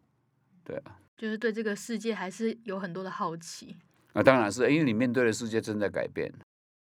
[0.64, 1.00] 对啊。
[1.18, 3.76] 就是对这个世界还是有很多的好奇。
[4.14, 6.32] 啊，当然是，因为你面对的世界正在改变。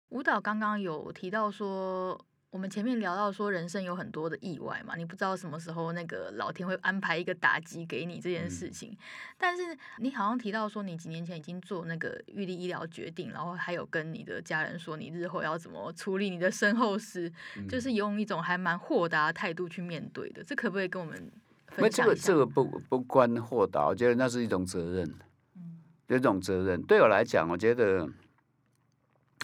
[0.09, 2.19] 舞蹈刚刚有提到说。
[2.53, 8.91] 我们前面聊到说，人生有很多的意外嘛，你不知道什么时候那个老天会安排一个打击给你这件事情。
[8.91, 8.97] 嗯、
[9.39, 20.45] 但是你好像提到说，你几年前已经做那个预立医疗决定，然后还有跟你的家人说，你日后要怎么处理你的身后事，嗯、就是用一种还蛮豁达的态度去面对的。
[20.45, 21.33] 这可不可以跟我们
[21.69, 22.05] 分享？
[22.05, 25.11] 这个这个不不关豁达，我觉得那是一种责任，
[25.57, 26.83] 嗯，有一种责任。
[26.83, 28.07] 对我来讲，我觉得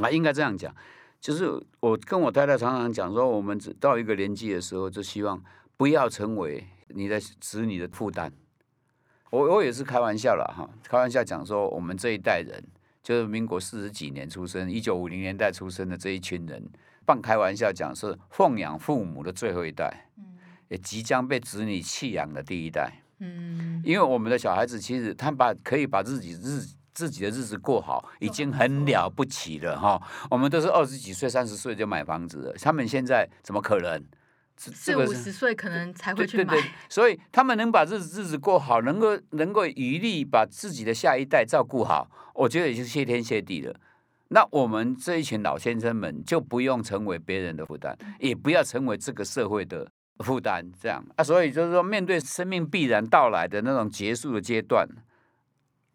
[0.03, 0.75] 啊，应该这样讲。
[1.21, 5.43] 就是我跟我太太常常讲说，我们到一个年纪的时候，就希望
[5.77, 8.33] 不要成为你的子女的负担。
[9.31, 12.65] 我我也是开玩笑了哈，开玩笑讲说，我们这一代人，
[13.03, 16.67] 就是民国四十几年出生，一九五零年代出生的这一群人，
[17.05, 20.09] 半开玩笑讲是奉养父母的最后一代，
[20.69, 23.03] 也即将被子女弃养的第一代。
[23.19, 26.63] 嗯，因为我们的小孩子其实他把可以把自己日
[26.99, 34.05] 自己的日子过好已经很了不起了哈，我们都是二十几岁、三十岁就买房子了，他们现在怎么可能？
[34.57, 36.55] 四五十岁可能才会去买。
[36.55, 43.73] 对对对，所以他们能把日子日子过好，能够能够余力把自己的下一代照顾好，我觉得也是谢天谢地了。
[44.31, 49.89] 那我们这一群老先生们就不用成为别人的负担，也不要成为这个社会的
[50.25, 51.23] 负担，这样啊。
[51.23, 54.85] 所以就是说，面对生命必然到来的那种结束的阶段。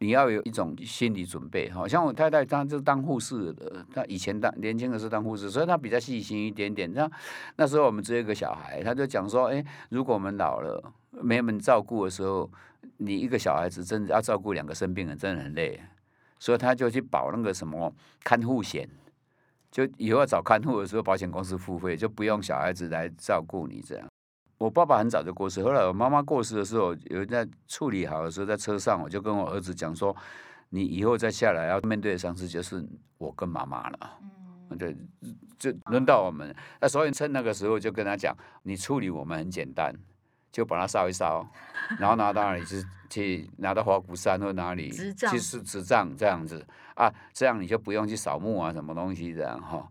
[0.04, 6.92] 你要有一种心理准备，好像我太太她就当护士的，她以前当年轻的时候当护士，所以她比较细心一点点。
[6.92, 7.10] 那
[7.56, 12.52] 那时候我们只有一个小孩，她就讲说，哎，如果我们老了没人照顾的时候，
[12.98, 15.80] 你一个小孩子真的要照顾两个生病人，真的很累。
[16.38, 17.89] 所以她就去保那个什么
[18.26, 18.86] 看护险，
[19.72, 24.06] 就以后要找看护的时候，保险公司付费，就不用小孩子来照顾你这样。
[24.63, 30.15] 我爸爸很早就过世，后来我妈妈过世的时候，有人在处理好的时候，在车上我就跟我儿子讲说
[30.71, 32.82] ：“你以后再下来要面对的丧事就是
[33.17, 33.99] 我跟妈妈了。”
[34.71, 34.95] 嗯，对，
[35.60, 36.56] 就轮到我们。
[36.80, 39.93] 那所以趁那个时候就跟他讲：“你处理我们很简单，
[40.49, 41.45] 就把它烧一烧，
[41.99, 49.86] 然后拿到哪里去去拿到花鼓山或哪里去是执葬这样子啊，这样你就不用去扫墓啊，什么东西这样哈，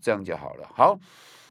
[0.00, 0.98] 这样就好了。”好。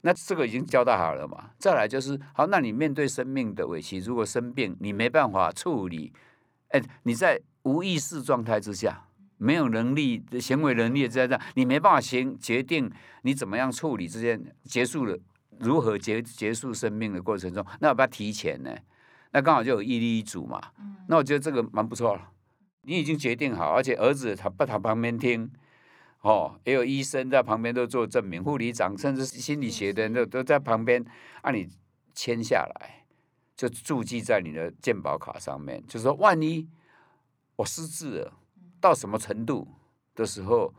[0.01, 1.49] 那这个已经交代好了嘛？
[1.57, 6.13] 再来就是好，那你面对生命的尾期，如果生病你没办法处理，
[6.69, 9.07] 哎，你在无意识状态之下，
[9.37, 12.89] 没有能力的行为能力在这，你没办法行决定
[13.23, 15.17] 你怎么样处理这件结束了，
[15.59, 18.71] 如何结结束生命的过程中，那要不要提前呢？
[19.31, 20.61] 那刚好就有毅力一组嘛。
[21.07, 22.21] 那我觉得这个蛮不错了，
[22.83, 25.51] 你已经决定好，而且儿子他不他旁边听。
[26.21, 31.05] 哦，也有医生在旁边都做证明，护理长甚至心理学的人都都在旁边，
[31.43, 31.69] 让你
[32.13, 33.05] 签下来，
[33.55, 35.81] 就注记在你的健保卡上面。
[35.87, 36.67] 就是说，万一
[37.55, 38.33] 我失智了
[38.81, 39.67] 到什么程度
[40.15, 40.73] 的时候，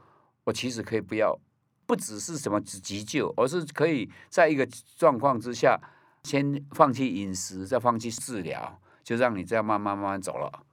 [0.44, 1.38] 我其实可以不要，
[1.86, 5.80] 不只是什么急救，而是可以在一个状况之下，
[6.24, 10.64] 先放弃饮食，再放弃治疗，就让你这样慢慢慢慢走了。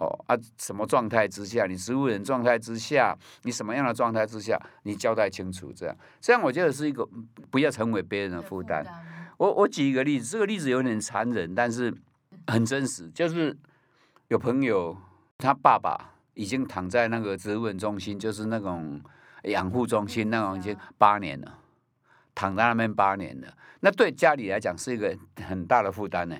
[0.00, 1.66] 哦啊，什么状态之下？
[1.66, 4.58] 你植物人状态之下，你什么样的状态之下？
[4.84, 7.06] 你交代清楚，这样，这样我觉得是一个
[7.50, 8.84] 不要成为别人的负担。
[9.36, 11.94] 我我举一个例子，这个例子有点残忍，但是
[12.46, 13.10] 很真实。
[13.10, 13.56] 就是
[14.28, 14.96] 有朋友
[15.36, 19.00] 他爸爸已经躺在那个植物人中心，就是那种
[19.44, 21.58] 养护中心那种已经八年了，
[22.34, 23.48] 躺在那边八年了。
[23.80, 26.36] 那对家里来讲是一个很大的负担呢。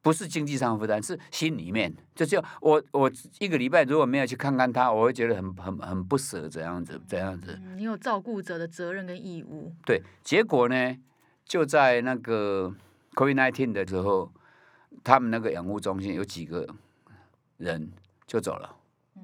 [0.00, 1.94] 不是经济上的负担，是心里面。
[2.14, 7.60] 就就我我一个礼拜如果没有去看看他，我会觉得很很很不舍，这样子这样子。
[7.76, 9.72] 你有照顾者的责任跟义务。
[9.84, 10.96] 对，结果呢，
[11.44, 12.74] 就在那个
[13.14, 14.32] COVID-19 的时候，
[15.02, 16.66] 他们那个养护中心有几个
[17.56, 17.90] 人
[18.26, 18.76] 就走了。
[19.16, 19.22] 嗯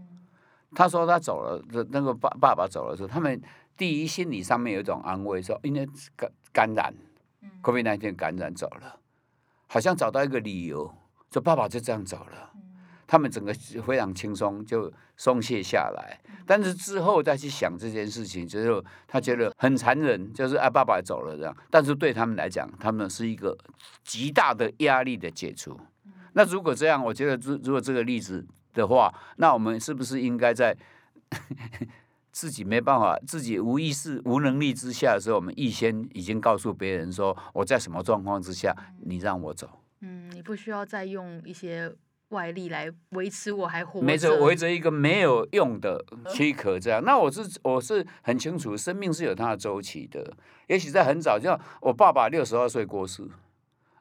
[0.76, 3.40] 他说他走了，那个爸爸爸走了之后，他们
[3.76, 6.92] 第一心理上面有一种安慰，说因为感感染
[7.62, 8.98] ，COVID-19 感染走了。
[9.74, 10.88] 好像找到一个理由，
[11.32, 12.52] 说爸爸就这样走了，
[13.08, 13.52] 他们整个
[13.84, 16.16] 非常轻松，就松懈下来。
[16.46, 21.52] 但是之后再去想这件事情，就是他觉得很残忍，就是啊，爸爸走了这样。
[21.72, 23.58] 但是对他们来讲，他们是一个
[24.04, 25.76] 极大的压力的解除。
[26.34, 30.76] 那如果这样，我觉得，如如果这个例子的话，那我们是不是应该在
[32.34, 39.70] 自己没办法、自己无意识、无能力之下的时候，我们预先已经告诉别人说，我在什么状况之下，你让我走。
[40.00, 41.94] 嗯，你不需要再用一些
[42.30, 47.00] 外力来维持我还活着，没错，围着一个没有用的躯壳这样。
[47.04, 50.36] 那我是我是很清楚，生命是有它的周期的。
[50.66, 53.22] 也许在很早，就像我爸爸六十二岁过世，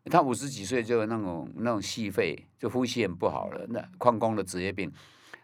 [0.06, 4.92] 他五十几岁就有那种那种细肺，就呼吸很不好了，那矿工的职业病。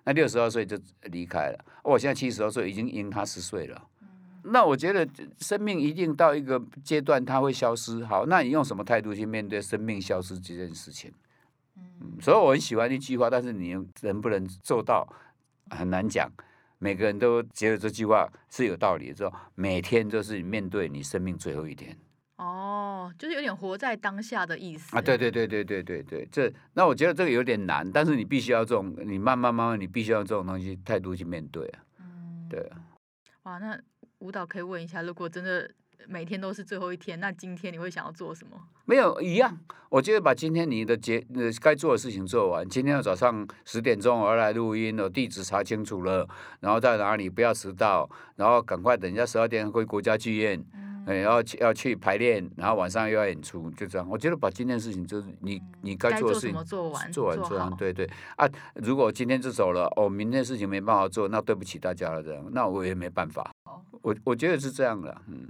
[0.10, 0.76] 那六十二岁就
[1.12, 1.66] 离开了。
[1.84, 3.80] 我现在七十二岁，已经赢他十岁了。
[4.42, 8.04] 那我觉得生命一定到一个阶段，它会消失。
[8.04, 11.14] 好，那你用什么态度去面对生命消失这件事情？
[11.78, 15.08] 嗯，所以我很喜欢一句话，但是你能不能做到
[15.70, 16.28] 很难讲。
[16.80, 21.96] 每个人都觉得这句话是有道理的，说每天都是面对你生命最后一天。
[22.40, 25.02] 哦，就是有点活在当下的意思啊！
[25.02, 31.80] 对对对对对对对，这那我觉得这个有点难，但是你必须要这种，你慢慢慢慢，你必须要这种东西态度去面对啊。
[32.00, 32.80] 嗯，对啊。
[33.44, 33.78] 哇，那
[34.20, 35.70] 舞蹈可以问一下，如果真的
[36.08, 38.58] 每天都是最后一天，那今天你会想要做什么？
[38.86, 42.66] 没有一样，我觉得把今天你的节呃该做的事情做完。
[42.70, 46.26] 今天要早上十点钟我要来录音，了地址查清楚了，
[46.62, 50.58] 然后在哪里不要迟到，然后赶快等一下十二点回国家剧院。
[50.74, 54.08] 嗯然后要去排练，然后晚上又要演出，就这样。
[54.10, 58.48] 我觉得把今天事情就是你你该做的事情做完，做完做完，对对啊。
[58.76, 63.52] 如果今天就走了，哦，明天事情没办法做，那对不起大家了，这样，那我也没办法。
[64.02, 65.50] 我我觉得是这样的，嗯。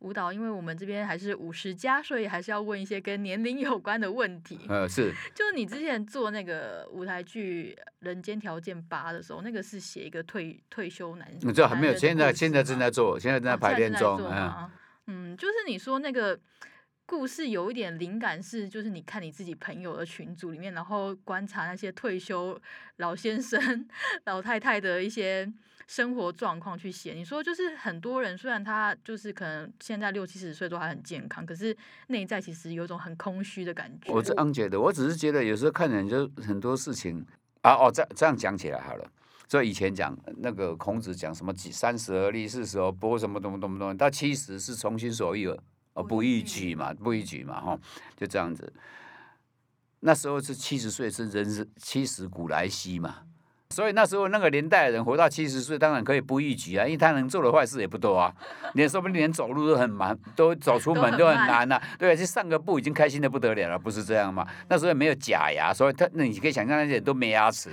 [0.00, 4.60] 舞蹈，因为我们这边还是五十加，所以还是要问一些跟年龄有关的问题。
[4.68, 5.10] 呃，是。
[5.34, 11.96] 就是你之前做那个舞台剧《人间条件八》的时候，那个是写一个退退休男，你知道还没有？
[11.96, 14.20] 现在现在正在做，现在正在排练中。
[14.30, 14.70] 嗯。
[15.06, 16.38] 嗯，就是你说那个
[17.06, 22.58] 故事有一点灵感是，就是你看你自己朋友的群组里面，然后观察那些退休
[22.96, 23.86] 老先生、
[24.24, 25.52] 老太太的一些
[25.86, 27.12] 生活状况去写。
[27.12, 34.10] 你说就是很多人虽然他就是可能现在六七十岁都还很健康，可是内在其实有种很空虚的感觉。
[34.10, 37.22] 我这样觉得，我只是觉得有时候看人就很多事情
[37.60, 39.06] 啊，哦，这这样讲起来好了。
[39.54, 45.46] 所以以前讲那个孔子讲什么几三十而立，四十而播什么东东东，到七十是从心所欲
[45.92, 47.78] 而不逾矩嘛，不逾矩嘛，哈，
[48.16, 48.72] 就这样子。
[50.00, 53.18] 那时候是七十岁是人是七十古来稀嘛。
[53.74, 58.32] 所以那时候那个年代的人活到七十岁，当然可以不逾矩啊，因为他能做的坏事也不多啊。
[58.74, 61.82] 连说不定连走路都很忙，都走出门都很难呐、啊。
[61.98, 64.46] 对，去散个步已经开心的不得了了，不是这样吗？
[64.68, 67.68] 那时候也没有假牙，所以他那你可以想象那些人都没牙齿，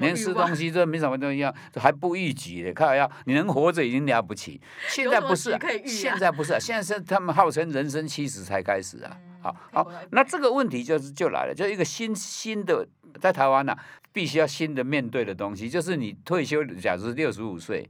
[0.00, 1.44] 连吃东西都没什么东西，
[1.78, 4.58] 还不逾矩的，看要你能活着已经了不起。
[4.88, 9.14] 现在不是、啊，现在不是、啊，现在是他们号称人生七十才开始啊。
[9.42, 12.86] 好好，那这个问题就是就来了，就一个新新的
[13.20, 13.76] 在台湾呢、
[14.12, 17.88] 必须要新的面对的东西，就是你退休，假如六十五岁，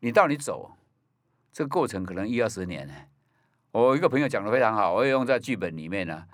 [0.00, 0.72] 你到你走，
[1.52, 2.94] 这个过程可能一二十年呢。
[3.72, 6.24] 我一个朋友讲的非常好，我也用在剧本里面呢。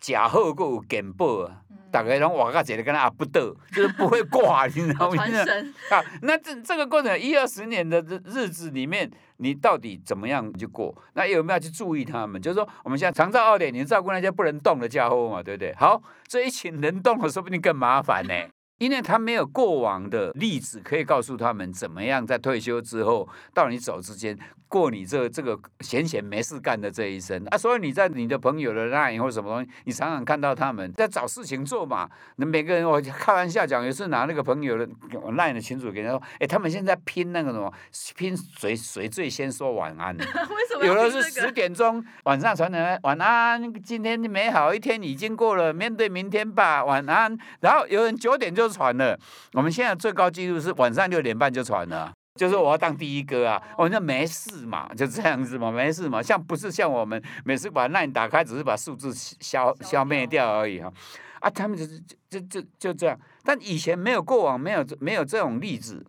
[0.00, 1.60] 假后够简报啊，
[1.92, 5.22] 大概让瓦嘎姐的跟他阿不得， 就是不会挂，你知道吗？
[5.90, 10.94] 啊，那这这个过程一二十年的日日子里面，你到底怎么样去过？
[11.14, 12.40] 那有没有去注意他们？
[12.40, 15.74] 就是说，我们现在长照二点零，照顾那些不能动的家伙嘛，对不对？
[15.76, 18.34] 好，这一群能动的，说不定更麻烦呢。
[18.80, 24.36] 因为他没有过往的例子可以告诉他们怎么样在退休之后到你走之间
[24.68, 32.08] 过你这这个闲闲没事干的这一生啊，所以你在你的朋友的 line 或什么东西，你常常看到他们在找事情做嘛。
[32.36, 34.86] 那每个人我开玩笑讲，有时拿那个朋友的
[35.32, 37.70] line 的群主给他说，哎，他们现在拼那个什么，
[38.16, 40.14] 拼谁谁最先说晚安。
[40.16, 40.86] 为什么？
[40.86, 47.36] 有的是十点钟晚上传来晚安，今天美好一天已经过了，面对明天吧，晚安。
[47.58, 48.69] 然后有人九点就。
[48.70, 49.18] 传了，
[49.52, 53.62] 我们现在最高纪录是晚上六点半就传了，就是我要当第一个啊！
[53.76, 56.22] 我说没事嘛，就这样子嘛，没事嘛。
[56.22, 60.92] 像不是像我们每次把 LINE 打开，只是把数字消消灭掉而已哈。
[61.40, 63.18] 啊，他们就是就就就这样。
[63.42, 66.06] 但以前没有过往，没有没有这种例子，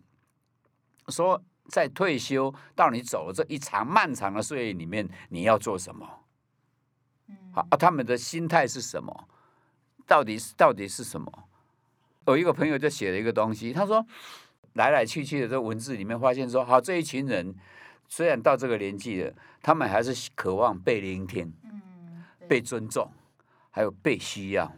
[1.08, 6.06] 说在退休到你走了这一长漫长的岁月里面，你要做什么？
[7.52, 9.28] 好啊，他们的心态是什么？
[10.06, 11.30] 到底是到底是什么？
[12.26, 14.04] 有一个朋友就写了一个东西，他说
[14.74, 17.54] 来来去去的这文字里面，发现说，好，这一群人
[18.08, 21.52] 虽然到这个年纪了，他们还是渴望被聆听，
[22.48, 23.10] 被尊重，
[23.70, 24.72] 还有被需要，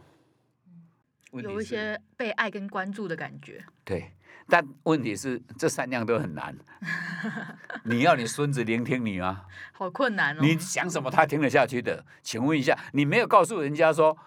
[1.31, 3.63] 有一些被爱跟关注的感觉。
[3.83, 4.11] 对，
[4.49, 6.57] 但问题是这三样都很难。
[7.85, 9.43] 你要你孙子聆听你吗？
[9.71, 10.39] 好困难哦。
[10.41, 12.03] 你想什么他听得下去的？
[12.23, 14.17] 请问一下，你没有告诉人家说。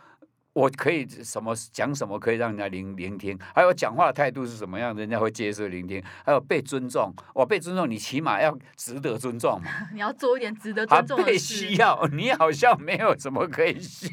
[0.59, 7.15] 我可以什么讲什么可以让人家聆聆听，还有讲话的态度是什么样，人家会接受聆听，还有被尊重。
[7.33, 9.71] 我被尊重，你起码要值得尊重嘛。
[9.93, 11.31] 你要做一点值得尊重的事。
[11.31, 14.09] 被需要，你好像没有什么可以需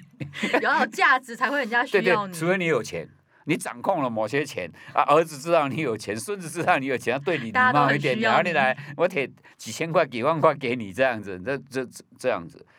[0.54, 0.60] 要。
[0.60, 2.06] 有有价值才会人家需要你。
[2.06, 3.10] 对对，除非你有钱，
[3.46, 9.28] 你掌控了某些钱啊，儿子知道你有钱，孙子知道你有钱，要对你礼貌一点，然后你来，我贴
[9.58, 11.88] 几千块、几万块给你，这样子，这这
[12.20, 12.75] 这样子，好。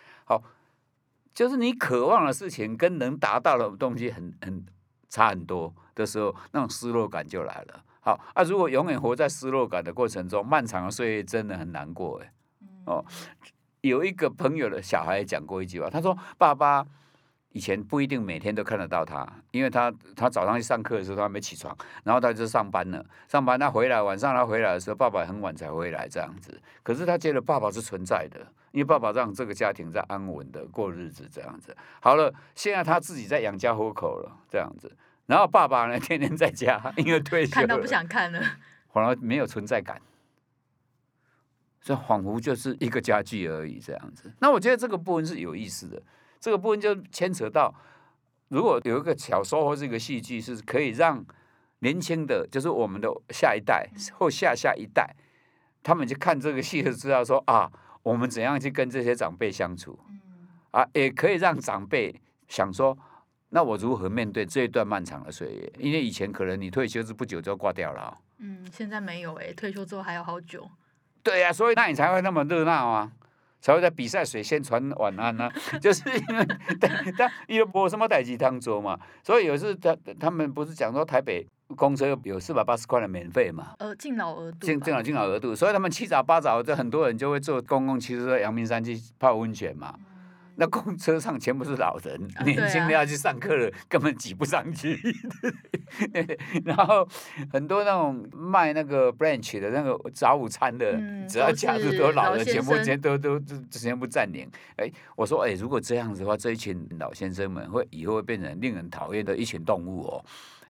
[1.37, 4.65] 就是你渴望的事情跟能达到的东西很很
[5.11, 7.85] 差很多的时候，那种失落感就来了。
[8.01, 12.33] 好啊，如果永远活在失落感的过程中，漫长的岁月真的很难过哎。
[12.87, 13.05] 哦，
[13.83, 16.87] 有一个朋友的小孩讲过一句话，他说：“爸爸。”
[17.53, 21.75] 以前不一定每天都看得到他，因为他他早上去上课的时候他还没起床，
[22.05, 23.03] 然后他就上班了。
[23.29, 26.61] 上班他回来，晚上他回来的时候，爸爸很晚才回来这样子。
[26.83, 28.47] 可是他觉得爸爸是存在的，
[28.77, 31.75] 因为爸爸让这个家庭在安稳的过日子这样子。
[31.99, 38.39] 好了，现在他自己在养家糊口了这样子，然后爸爸呢天天在家，因为退休了，看到不想看了，
[38.93, 39.99] 反而没有存在感，
[41.81, 44.31] 这仿佛就是一个家具而已这样子。
[44.41, 46.03] 那我觉得这个部分是有意思的。
[46.39, 47.75] 这个部分就牵扯到，
[48.49, 51.25] 如果有一个小说或是一个戏剧，是可以让
[51.79, 55.17] 年轻的，就是我们的下一代或下下一代，
[55.83, 57.73] 他们去看这个戏，就知道说啊，
[58.07, 59.99] 我们怎样去跟这些长辈相处，
[60.71, 62.15] 啊，也可以让长辈
[62.47, 62.97] 想说，
[63.49, 65.73] 那我如何面对这一段漫长的岁月？
[65.81, 70.71] 因为以前可能你退休是不久就挂掉了，嗯，现在没有哎，退休之后还有好久。
[71.25, 73.11] 对呀，所以那你才会那么热闹啊。
[73.61, 75.53] 才会在比赛水先传晚安呢、啊，
[75.83, 76.47] 就是因为
[77.19, 81.45] 他因为我什么代志当做嘛，所以有时他他们不是讲说台北
[81.75, 89.95] 公车有四百八十块的免费嘛，呃，敬老额度，敬敬老敬老额度，所以他们七早八早，就很多人就会坐公共汽车到阳明山去泡温泉嘛。
[90.59, 94.99] 那公车上全部是老人，啊、年轻的要去上课了，啊、根本挤不上去。
[96.65, 97.07] 然后
[97.53, 104.51] 很多那种卖那个 branch 的那个早午餐的，嗯、只要假日都老人全部全都都都全部占领。
[104.77, 110.25] 哎，我说哎，如果这样子的话，这一群老先生们会以后会变成令人讨厌的一群动物哦，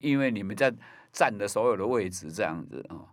[0.04, 0.72] 因为你们在
[1.12, 3.08] 占的所有的位置这样子哦。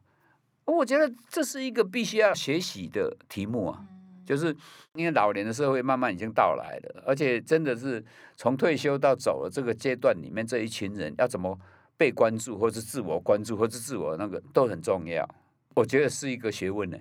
[0.66, 3.86] 我觉得这是一个必须要学习的题目啊。
[4.26, 4.55] 就是
[4.95, 8.05] 因为老年的社会慢慢已经到来了，而且真的是
[8.36, 11.59] 从退休到走了这个阶段里面，这一群人要怎么
[11.97, 15.28] 被关注，或是自我关注，或是自我那个都很重要。
[15.74, 16.99] 我觉得是一个学问呢。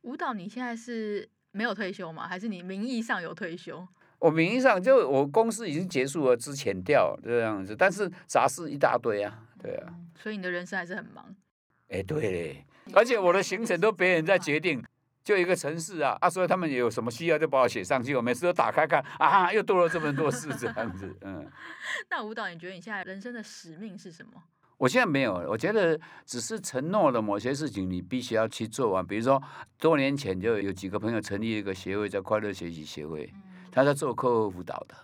[0.00, 2.26] 舞蹈，你现在是没有退休吗？
[2.26, 3.86] 还是你名义上有退休？
[4.20, 9.92] 我名义上就我公司已经结束了，之前调这样子，但是杂事一大堆啊，对啊。
[10.16, 11.34] 所以你的人生还是很忙。
[11.88, 14.80] 哎，对嘞，而且我的行程都别人在决定。
[15.22, 21.46] 就一个城市啊，啊，所以他们也有什么需要就把我写上去，我每次都打开看，啊，又多了这么多事这样子，嗯。
[22.08, 24.42] 那舞蹈，你觉得你现在人生的使命是什么？
[24.78, 29.06] 我现在没有，我觉得只是承诺了某些事情，你必须要去做完。
[29.06, 29.40] 比如说，
[29.78, 33.30] 多年前就有几个朋友成立一个协会，叫快乐学习协会，
[33.70, 34.94] 他在做课后辅导的，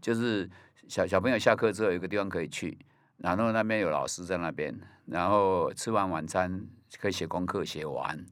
[0.00, 0.48] 就是
[0.88, 2.78] 小小朋友下课之后有个地方可以去，
[3.18, 6.66] 然后那边有老师在那边，然后吃完晚餐
[7.00, 8.24] 可以写功课，写完。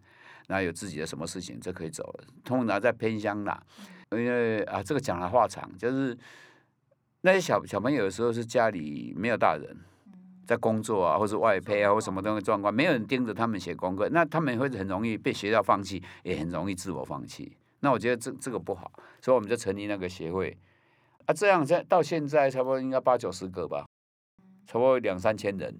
[0.46, 2.24] 然后有自己的什么事情就可以走了。
[2.44, 3.62] 通常在偏乡啦，
[4.10, 6.14] 因为啊，这个讲来话长，就是
[7.22, 9.74] 那些小小朋友有时候是家里没有大人
[10.46, 17.56] 在工作啊，或是外配啊，或什么东西状况，没有人盯着他们写功课，那他们会很容易被学校放弃，也很容易自我放弃。
[17.84, 20.56] 那我觉得这这个不好，所以我们就成立那个协会
[21.26, 23.84] 啊，这样在到现在差不多应该八九十个吧，
[24.66, 25.78] 差不多两三千人，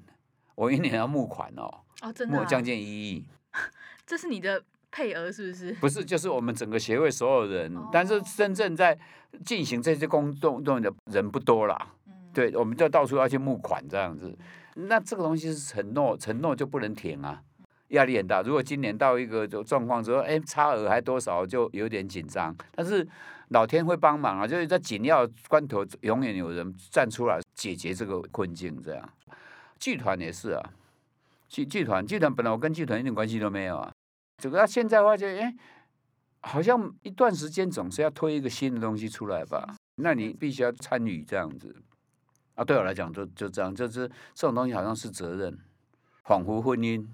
[0.55, 3.24] 我一年要募款哦，哦，真的，募将近一亿。
[4.07, 5.72] 这是你的配额是不是？
[5.80, 8.98] 不是，就是我们整个协会所有人，哦、但是真正在
[9.42, 11.94] 进行这些工作动的人不多啦。
[12.07, 14.36] 嗯、对，我们就到处要去募款这样子。
[14.74, 17.42] 那这个东西是承诺，承诺就不能停啊，
[17.95, 18.42] 压力很大。
[18.42, 22.55] 如果今年到一个状况之后，哎，差额还多少，就有点紧张。
[22.74, 23.07] 但是
[23.49, 28.80] 老天会帮忙啊，就是在紧要关头，永远有人站出来解决这个困境。
[28.82, 29.09] 这样，
[29.78, 30.62] 剧团也是啊。
[31.49, 33.92] 剧剧团，剧团本来我跟剧团一点关系都没有啊，
[34.38, 35.55] 这个他现在发觉，哎，
[36.40, 39.76] 好像一段时间总是要推一个新的东西出来吧？
[39.97, 41.76] 那你必须要参与这样子
[42.57, 42.64] 啊。
[42.64, 45.57] 对我来讲，就就这样，就是这种东西好像是责任，
[46.24, 47.07] 恍惚婚姻，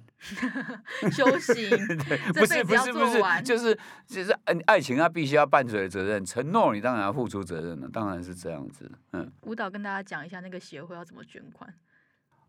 [1.11, 1.71] 修行，
[2.09, 8.91] 对，不是不是不是，就是就是爱爱情，它必须要伴随责任，承诺你当然要付出责任了，当然是这样子。
[9.12, 11.73] 嗯，舞蹈跟大家讲一下那个协会要怎么捐款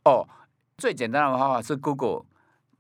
[0.06, 0.28] 哦。
[0.78, 2.26] 最简单的方法是 Google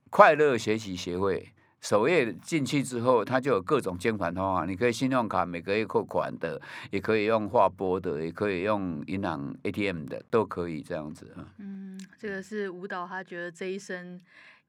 [0.09, 11.35] 快乐学习协会，首页进去之后，它就有各种捐款方法，你可以信用卡每个月扣款的，也可以用划拨的，也可以用银行 ATM 的，都可以这样子。
[11.59, 14.19] 嗯，这个是舞蹈，他觉得这一生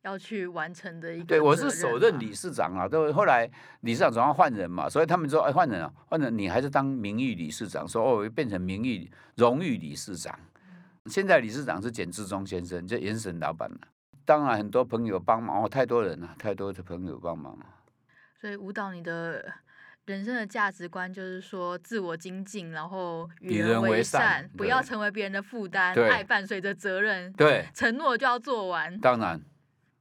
[0.02, 1.24] 要去完成的一个。
[1.24, 3.48] 对，我是首任理事长啊，都后来
[3.80, 10.38] 理事长总要换人嘛，所以他们说，哎，换人啊，换人，你还是当名誉理事长，说哦，变成名誉荣誉理事长。
[11.06, 13.78] 现在理事长是简志忠先生，就原神老板了。
[14.24, 17.58] 当然，很多朋友帮忙哦，太多人了，太多的朋友帮忙。
[18.40, 19.52] 所以舞蹈，你的
[20.06, 28.96] 人生的价值观就是说，自我精进，然后与人为善，不要成为别人的负担，对爱伴随着责任，对，承诺就要做完。
[29.00, 29.40] 当然，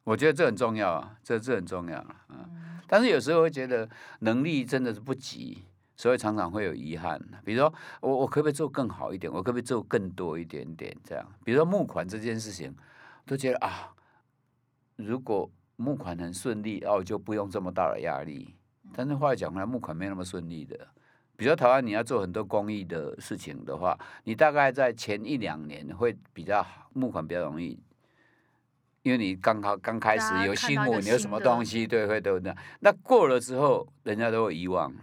[0.03, 2.15] 我觉得这很重要啊，这这很重要啊。
[2.29, 3.87] 嗯，但是有时候会觉得
[4.19, 5.63] 能力真的是不及，
[5.95, 7.21] 所以常常会有遗憾。
[7.45, 9.31] 比如说，我我可不可以做更好一点？
[9.31, 10.95] 我可不可以做更多一点点？
[11.03, 12.75] 这样，比如说募款这件事情，
[13.25, 13.93] 都觉得啊。
[14.97, 18.55] 如果募款很顺利，哦，就不用这么大的压力。
[18.93, 20.77] 但是话讲回来，募款没那么顺利的。
[21.35, 27.79] 比如台湾，你要做很多公益的事情的话，你大概在前一两年会比较好，募款比较容易，
[29.03, 32.55] 因为你刚好刚开始有新闻，你有什么东西，对，会都那。
[32.79, 34.99] 那过了之后，人家都会遗忘了。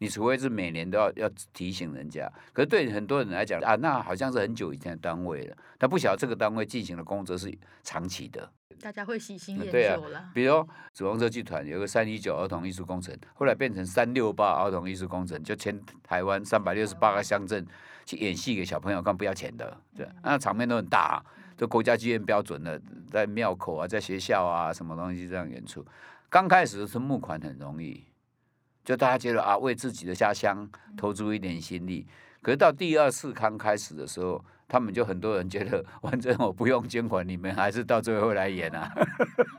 [0.00, 8.48] 你除非是每年都要要提醒人家，可是对很多人来讲啊，那好像是很久以前的单位了，他不晓得这个单位进行的工作是长期的。
[8.80, 9.72] 大家会喜新厌旧了。
[9.72, 17.66] 对啊，比如紫光社剧团有个三一九儿童艺术工程，后来变成三六八儿童艺术工程，就全台湾三百六十八个乡镇
[18.04, 21.20] 去演戏给小朋友看，不要钱的，对，那场面都很大，
[21.58, 22.80] 就国家剧院标准的，
[23.10, 25.84] 在庙口啊，在学校啊，什么东西这样演出。
[26.30, 28.04] 刚开始是募款很容易。
[28.84, 32.06] 就大家觉得啊，为自己的家乡投注一点心力，
[32.40, 38.90] 可是到第二次刚开始的时候，他们就很多人觉得，反正我不用捐款，你们还是到最后会来演啊。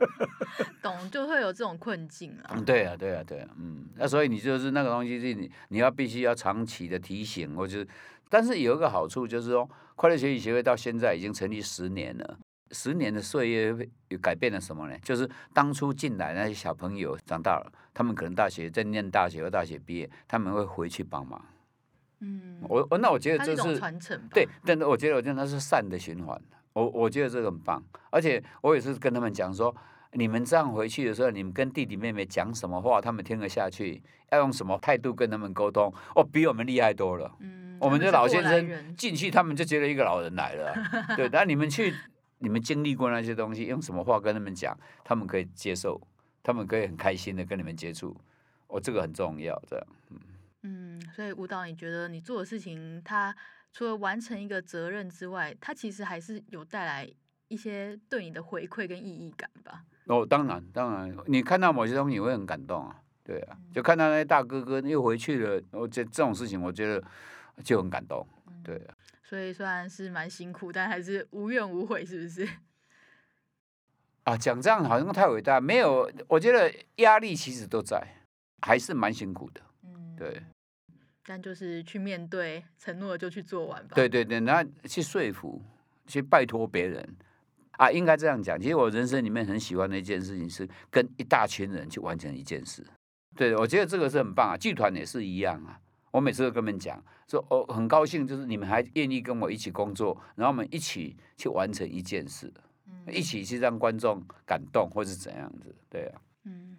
[0.82, 2.50] 懂，就会有这种困境啊。
[2.56, 7.86] 嗯，对啊，对啊，对啊，嗯，那所以你就是那个东西，是你你要必须要长期的提醒，或者，
[8.28, 9.70] 但是有一个好处就是说，
[10.00, 12.38] 快乐学习协会到现在已经成立十年了。
[12.70, 14.98] 十年的岁月有改变了什么呢？
[15.02, 21.44] 就是当初进来那些小朋友长大了，他们可能大学在念大学或大学毕业，他们会回去帮忙。
[22.20, 24.18] 嗯，我我那我觉得这是传承。
[24.32, 26.40] 对，但是我觉得我觉得那是善的循环。
[26.72, 29.76] 我我觉得这个很棒，而且我也是跟他们讲说，
[30.12, 37.36] 你们这样回去的时候，你们跟弟弟妹妹讲什么话，他们听得下去，要用什么态度跟他们沟通，哦，比我们厉害多了。
[37.40, 40.74] 嗯，我们的老先生进去，他们就觉得一个老人来了。
[41.16, 41.94] 对， 那你们去。
[42.42, 46.00] 你们经历过那些东西，用什么话跟他们讲，他们可以接受，
[46.42, 48.16] 他们可以很开心的跟你们接触。
[48.68, 49.86] 哦，这个很重要，这样。
[50.08, 50.18] 嗯，
[50.62, 53.36] 嗯，所以舞蹈，你觉得你做的事情，它
[53.74, 57.06] 除了完成一个责任之外，它其实还是有带来
[57.48, 59.84] 一些对你的回馈跟意义感吧？
[60.04, 62.96] 哦，当然，当然，你看到某些东西，你会很感动啊。
[63.22, 67.02] 对啊，就看到那些大哥哥又回去了，我这这种事情，我觉得
[67.62, 68.26] 就很感动。
[68.64, 68.94] 对啊。
[69.22, 72.48] 所以虽然是蛮辛苦，但还是无怨无悔，是不是？
[74.24, 78.04] 啊，讲这样好像太伟大，没有，我觉得压力其实都在，
[78.62, 79.60] 还是蛮辛苦的。
[79.84, 80.42] 嗯，对。
[81.24, 83.94] 但就是去面对，承诺就去做完吧。
[83.94, 85.62] 对对对，然后去说服，
[86.06, 87.16] 去拜托别人
[87.80, 88.60] 啊，应该这样讲。
[88.60, 92.86] 其实我人生里面很喜欢的一件事情是跟一大群人去完成一件事。
[93.34, 95.80] 对，我觉得这个是很棒啊，剧团也是一样啊。
[96.10, 102.52] 我每次都跟他们讲，说我很高兴，就是你们还愿意跟我一起工作，然后我们一起去完成一件事，
[102.86, 106.20] 嗯、一起去让观众感动，或是怎样子，对啊。
[106.44, 106.76] 嗯，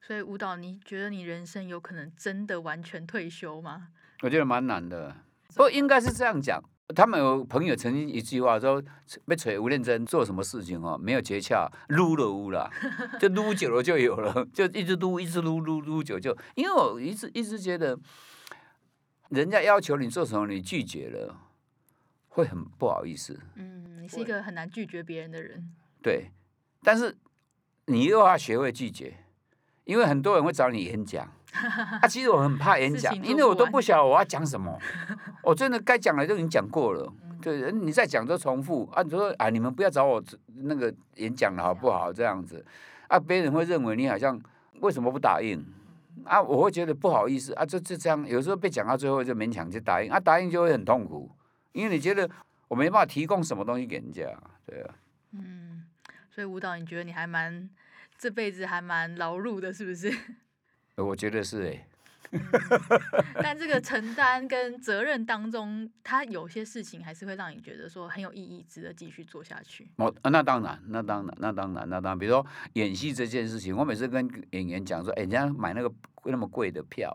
[0.00, 3.90] 所以舞蹈，你觉得你人生有可能真的完全退休吗？
[4.22, 5.14] 我觉得蛮难的，
[5.50, 6.60] 不过应该是这样讲。
[6.92, 8.82] 他们有朋友曾经一句话说
[9.26, 12.70] ：“没吹吴念真做什么事情哦，没有诀窍，撸了撸了，
[13.18, 17.98] 就撸久了就有了，就一直撸，一直撸，撸撸久就。”因为我一直一直觉得。
[19.28, 21.34] 人家要求你做什么，你拒绝了，
[22.28, 23.40] 会很不好意思。
[23.54, 25.72] 嗯，你是一个很难拒绝别人的人。
[26.02, 26.30] 对，
[26.82, 27.16] 但是
[27.86, 29.24] 你又要学会拒绝，
[29.84, 31.32] 因为很多人会找你演讲。
[32.00, 34.78] 啊，其实我很怕演讲，因为我都不晓得我要讲什么。
[35.44, 39.02] 我真的该讲的都已经讲过了，对，你再讲都重复啊。
[39.02, 40.22] 你说啊，你们不要找我
[40.62, 42.12] 那个演讲了，好不好？
[42.12, 42.64] 这样子
[43.08, 44.40] 啊，别人会认为你好像
[44.80, 45.62] 为什么不答应？
[46.24, 51.30] 啊，我会觉得不好意思啊，就就这样，有时候被讲到最后就勉强去答应啊，答应就会很痛苦，
[51.72, 52.28] 因为你觉得
[52.68, 54.24] 我没办法提供什么东西给人家，
[54.64, 54.94] 对啊。
[55.32, 55.84] 嗯，
[56.30, 57.68] 所以舞蹈，你觉得你还蛮
[58.18, 60.10] 这辈子还蛮劳碌的，是不是？
[60.96, 61.86] 我觉得是哎、
[62.32, 62.40] 嗯、
[63.42, 69.90] 但这个承担跟责任当中，他有些事情还是会让你觉得说很有意义，值得继续做下去。
[69.96, 72.18] 哦，那当然，那当然，那当然，那当然。
[72.18, 75.92] 比如说演戏这件事情，我每次跟演员讲说，哎，人家买那个
[76.24, 77.12] 那么贵的票。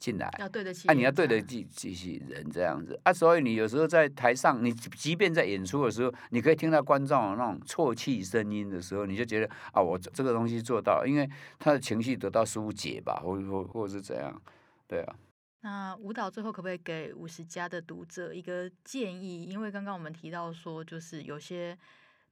[0.00, 14.42] 进来要对得起，啊，你要对得起这些人这样子啊，所以你有时候在台上，你即便在演出的时候，你可以听到观众那种啜泣声音的时候，你就觉得啊，我这个东西做到了，因为他的情绪得到疏解吧，或或或是怎样，
[14.88, 15.14] 对啊。
[15.60, 19.44] 那舞蹈最后可不可以给五十加的读者一个建议？
[19.44, 21.78] 因为刚刚我们提到说，就是有些。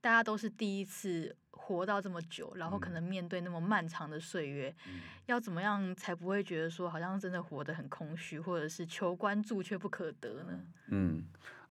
[0.01, 10.61] 大家都是第一次活到这么久，然后可能面对那么漫长的岁月，嗯、要怎么样才不会觉得说好像真的活得很空虚，或者是求关注却不可得呢？
[10.90, 11.24] 嗯，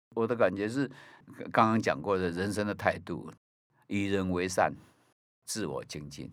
[0.09, 0.89] 我的感觉是
[1.51, 3.31] 刚刚讲过的人生的态度，
[3.87, 4.73] 与人为善，
[5.45, 6.31] 自我精进。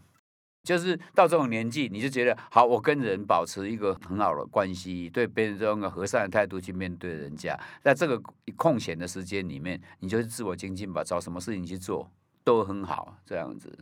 [0.64, 8.18] 就是到这种年纪，你就觉得好，我跟人保持一个很好的关系，对别人这种和善的态度去面对人家，在这个
[8.56, 12.10] 空闲的时间里面，你就是自我精进吧，找什么事情去做
[12.42, 13.78] 都很好，这样子。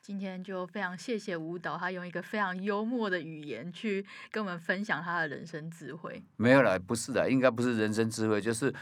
[0.00, 6.20] 今天就非常谢谢舞蹈，他用一个非常幽默的语言去跟我们分享他的人生智慧。
[6.38, 8.72] 没有啦，不是的，应该不是人生智慧，就是。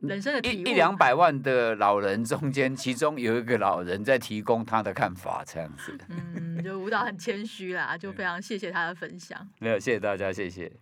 [0.00, 5.98] 人生的一一两百万的老人中间，其中有一个老人在提供他的看法，这样子。
[6.08, 9.48] 嗯，就舞蹈很谦虚啦，就非常谢谢他的分享。
[9.58, 10.72] 没有，谢谢大家，谢谢。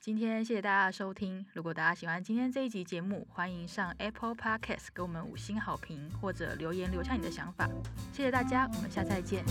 [0.00, 1.44] 今天谢谢大家的收听。
[1.52, 7.68] 如果大家喜欢今天这一集节目，欢迎上 Apple Podcast 给我们五星好评，或者留言留下你的想法。
[8.12, 9.44] 谢谢大家，我们下次再见。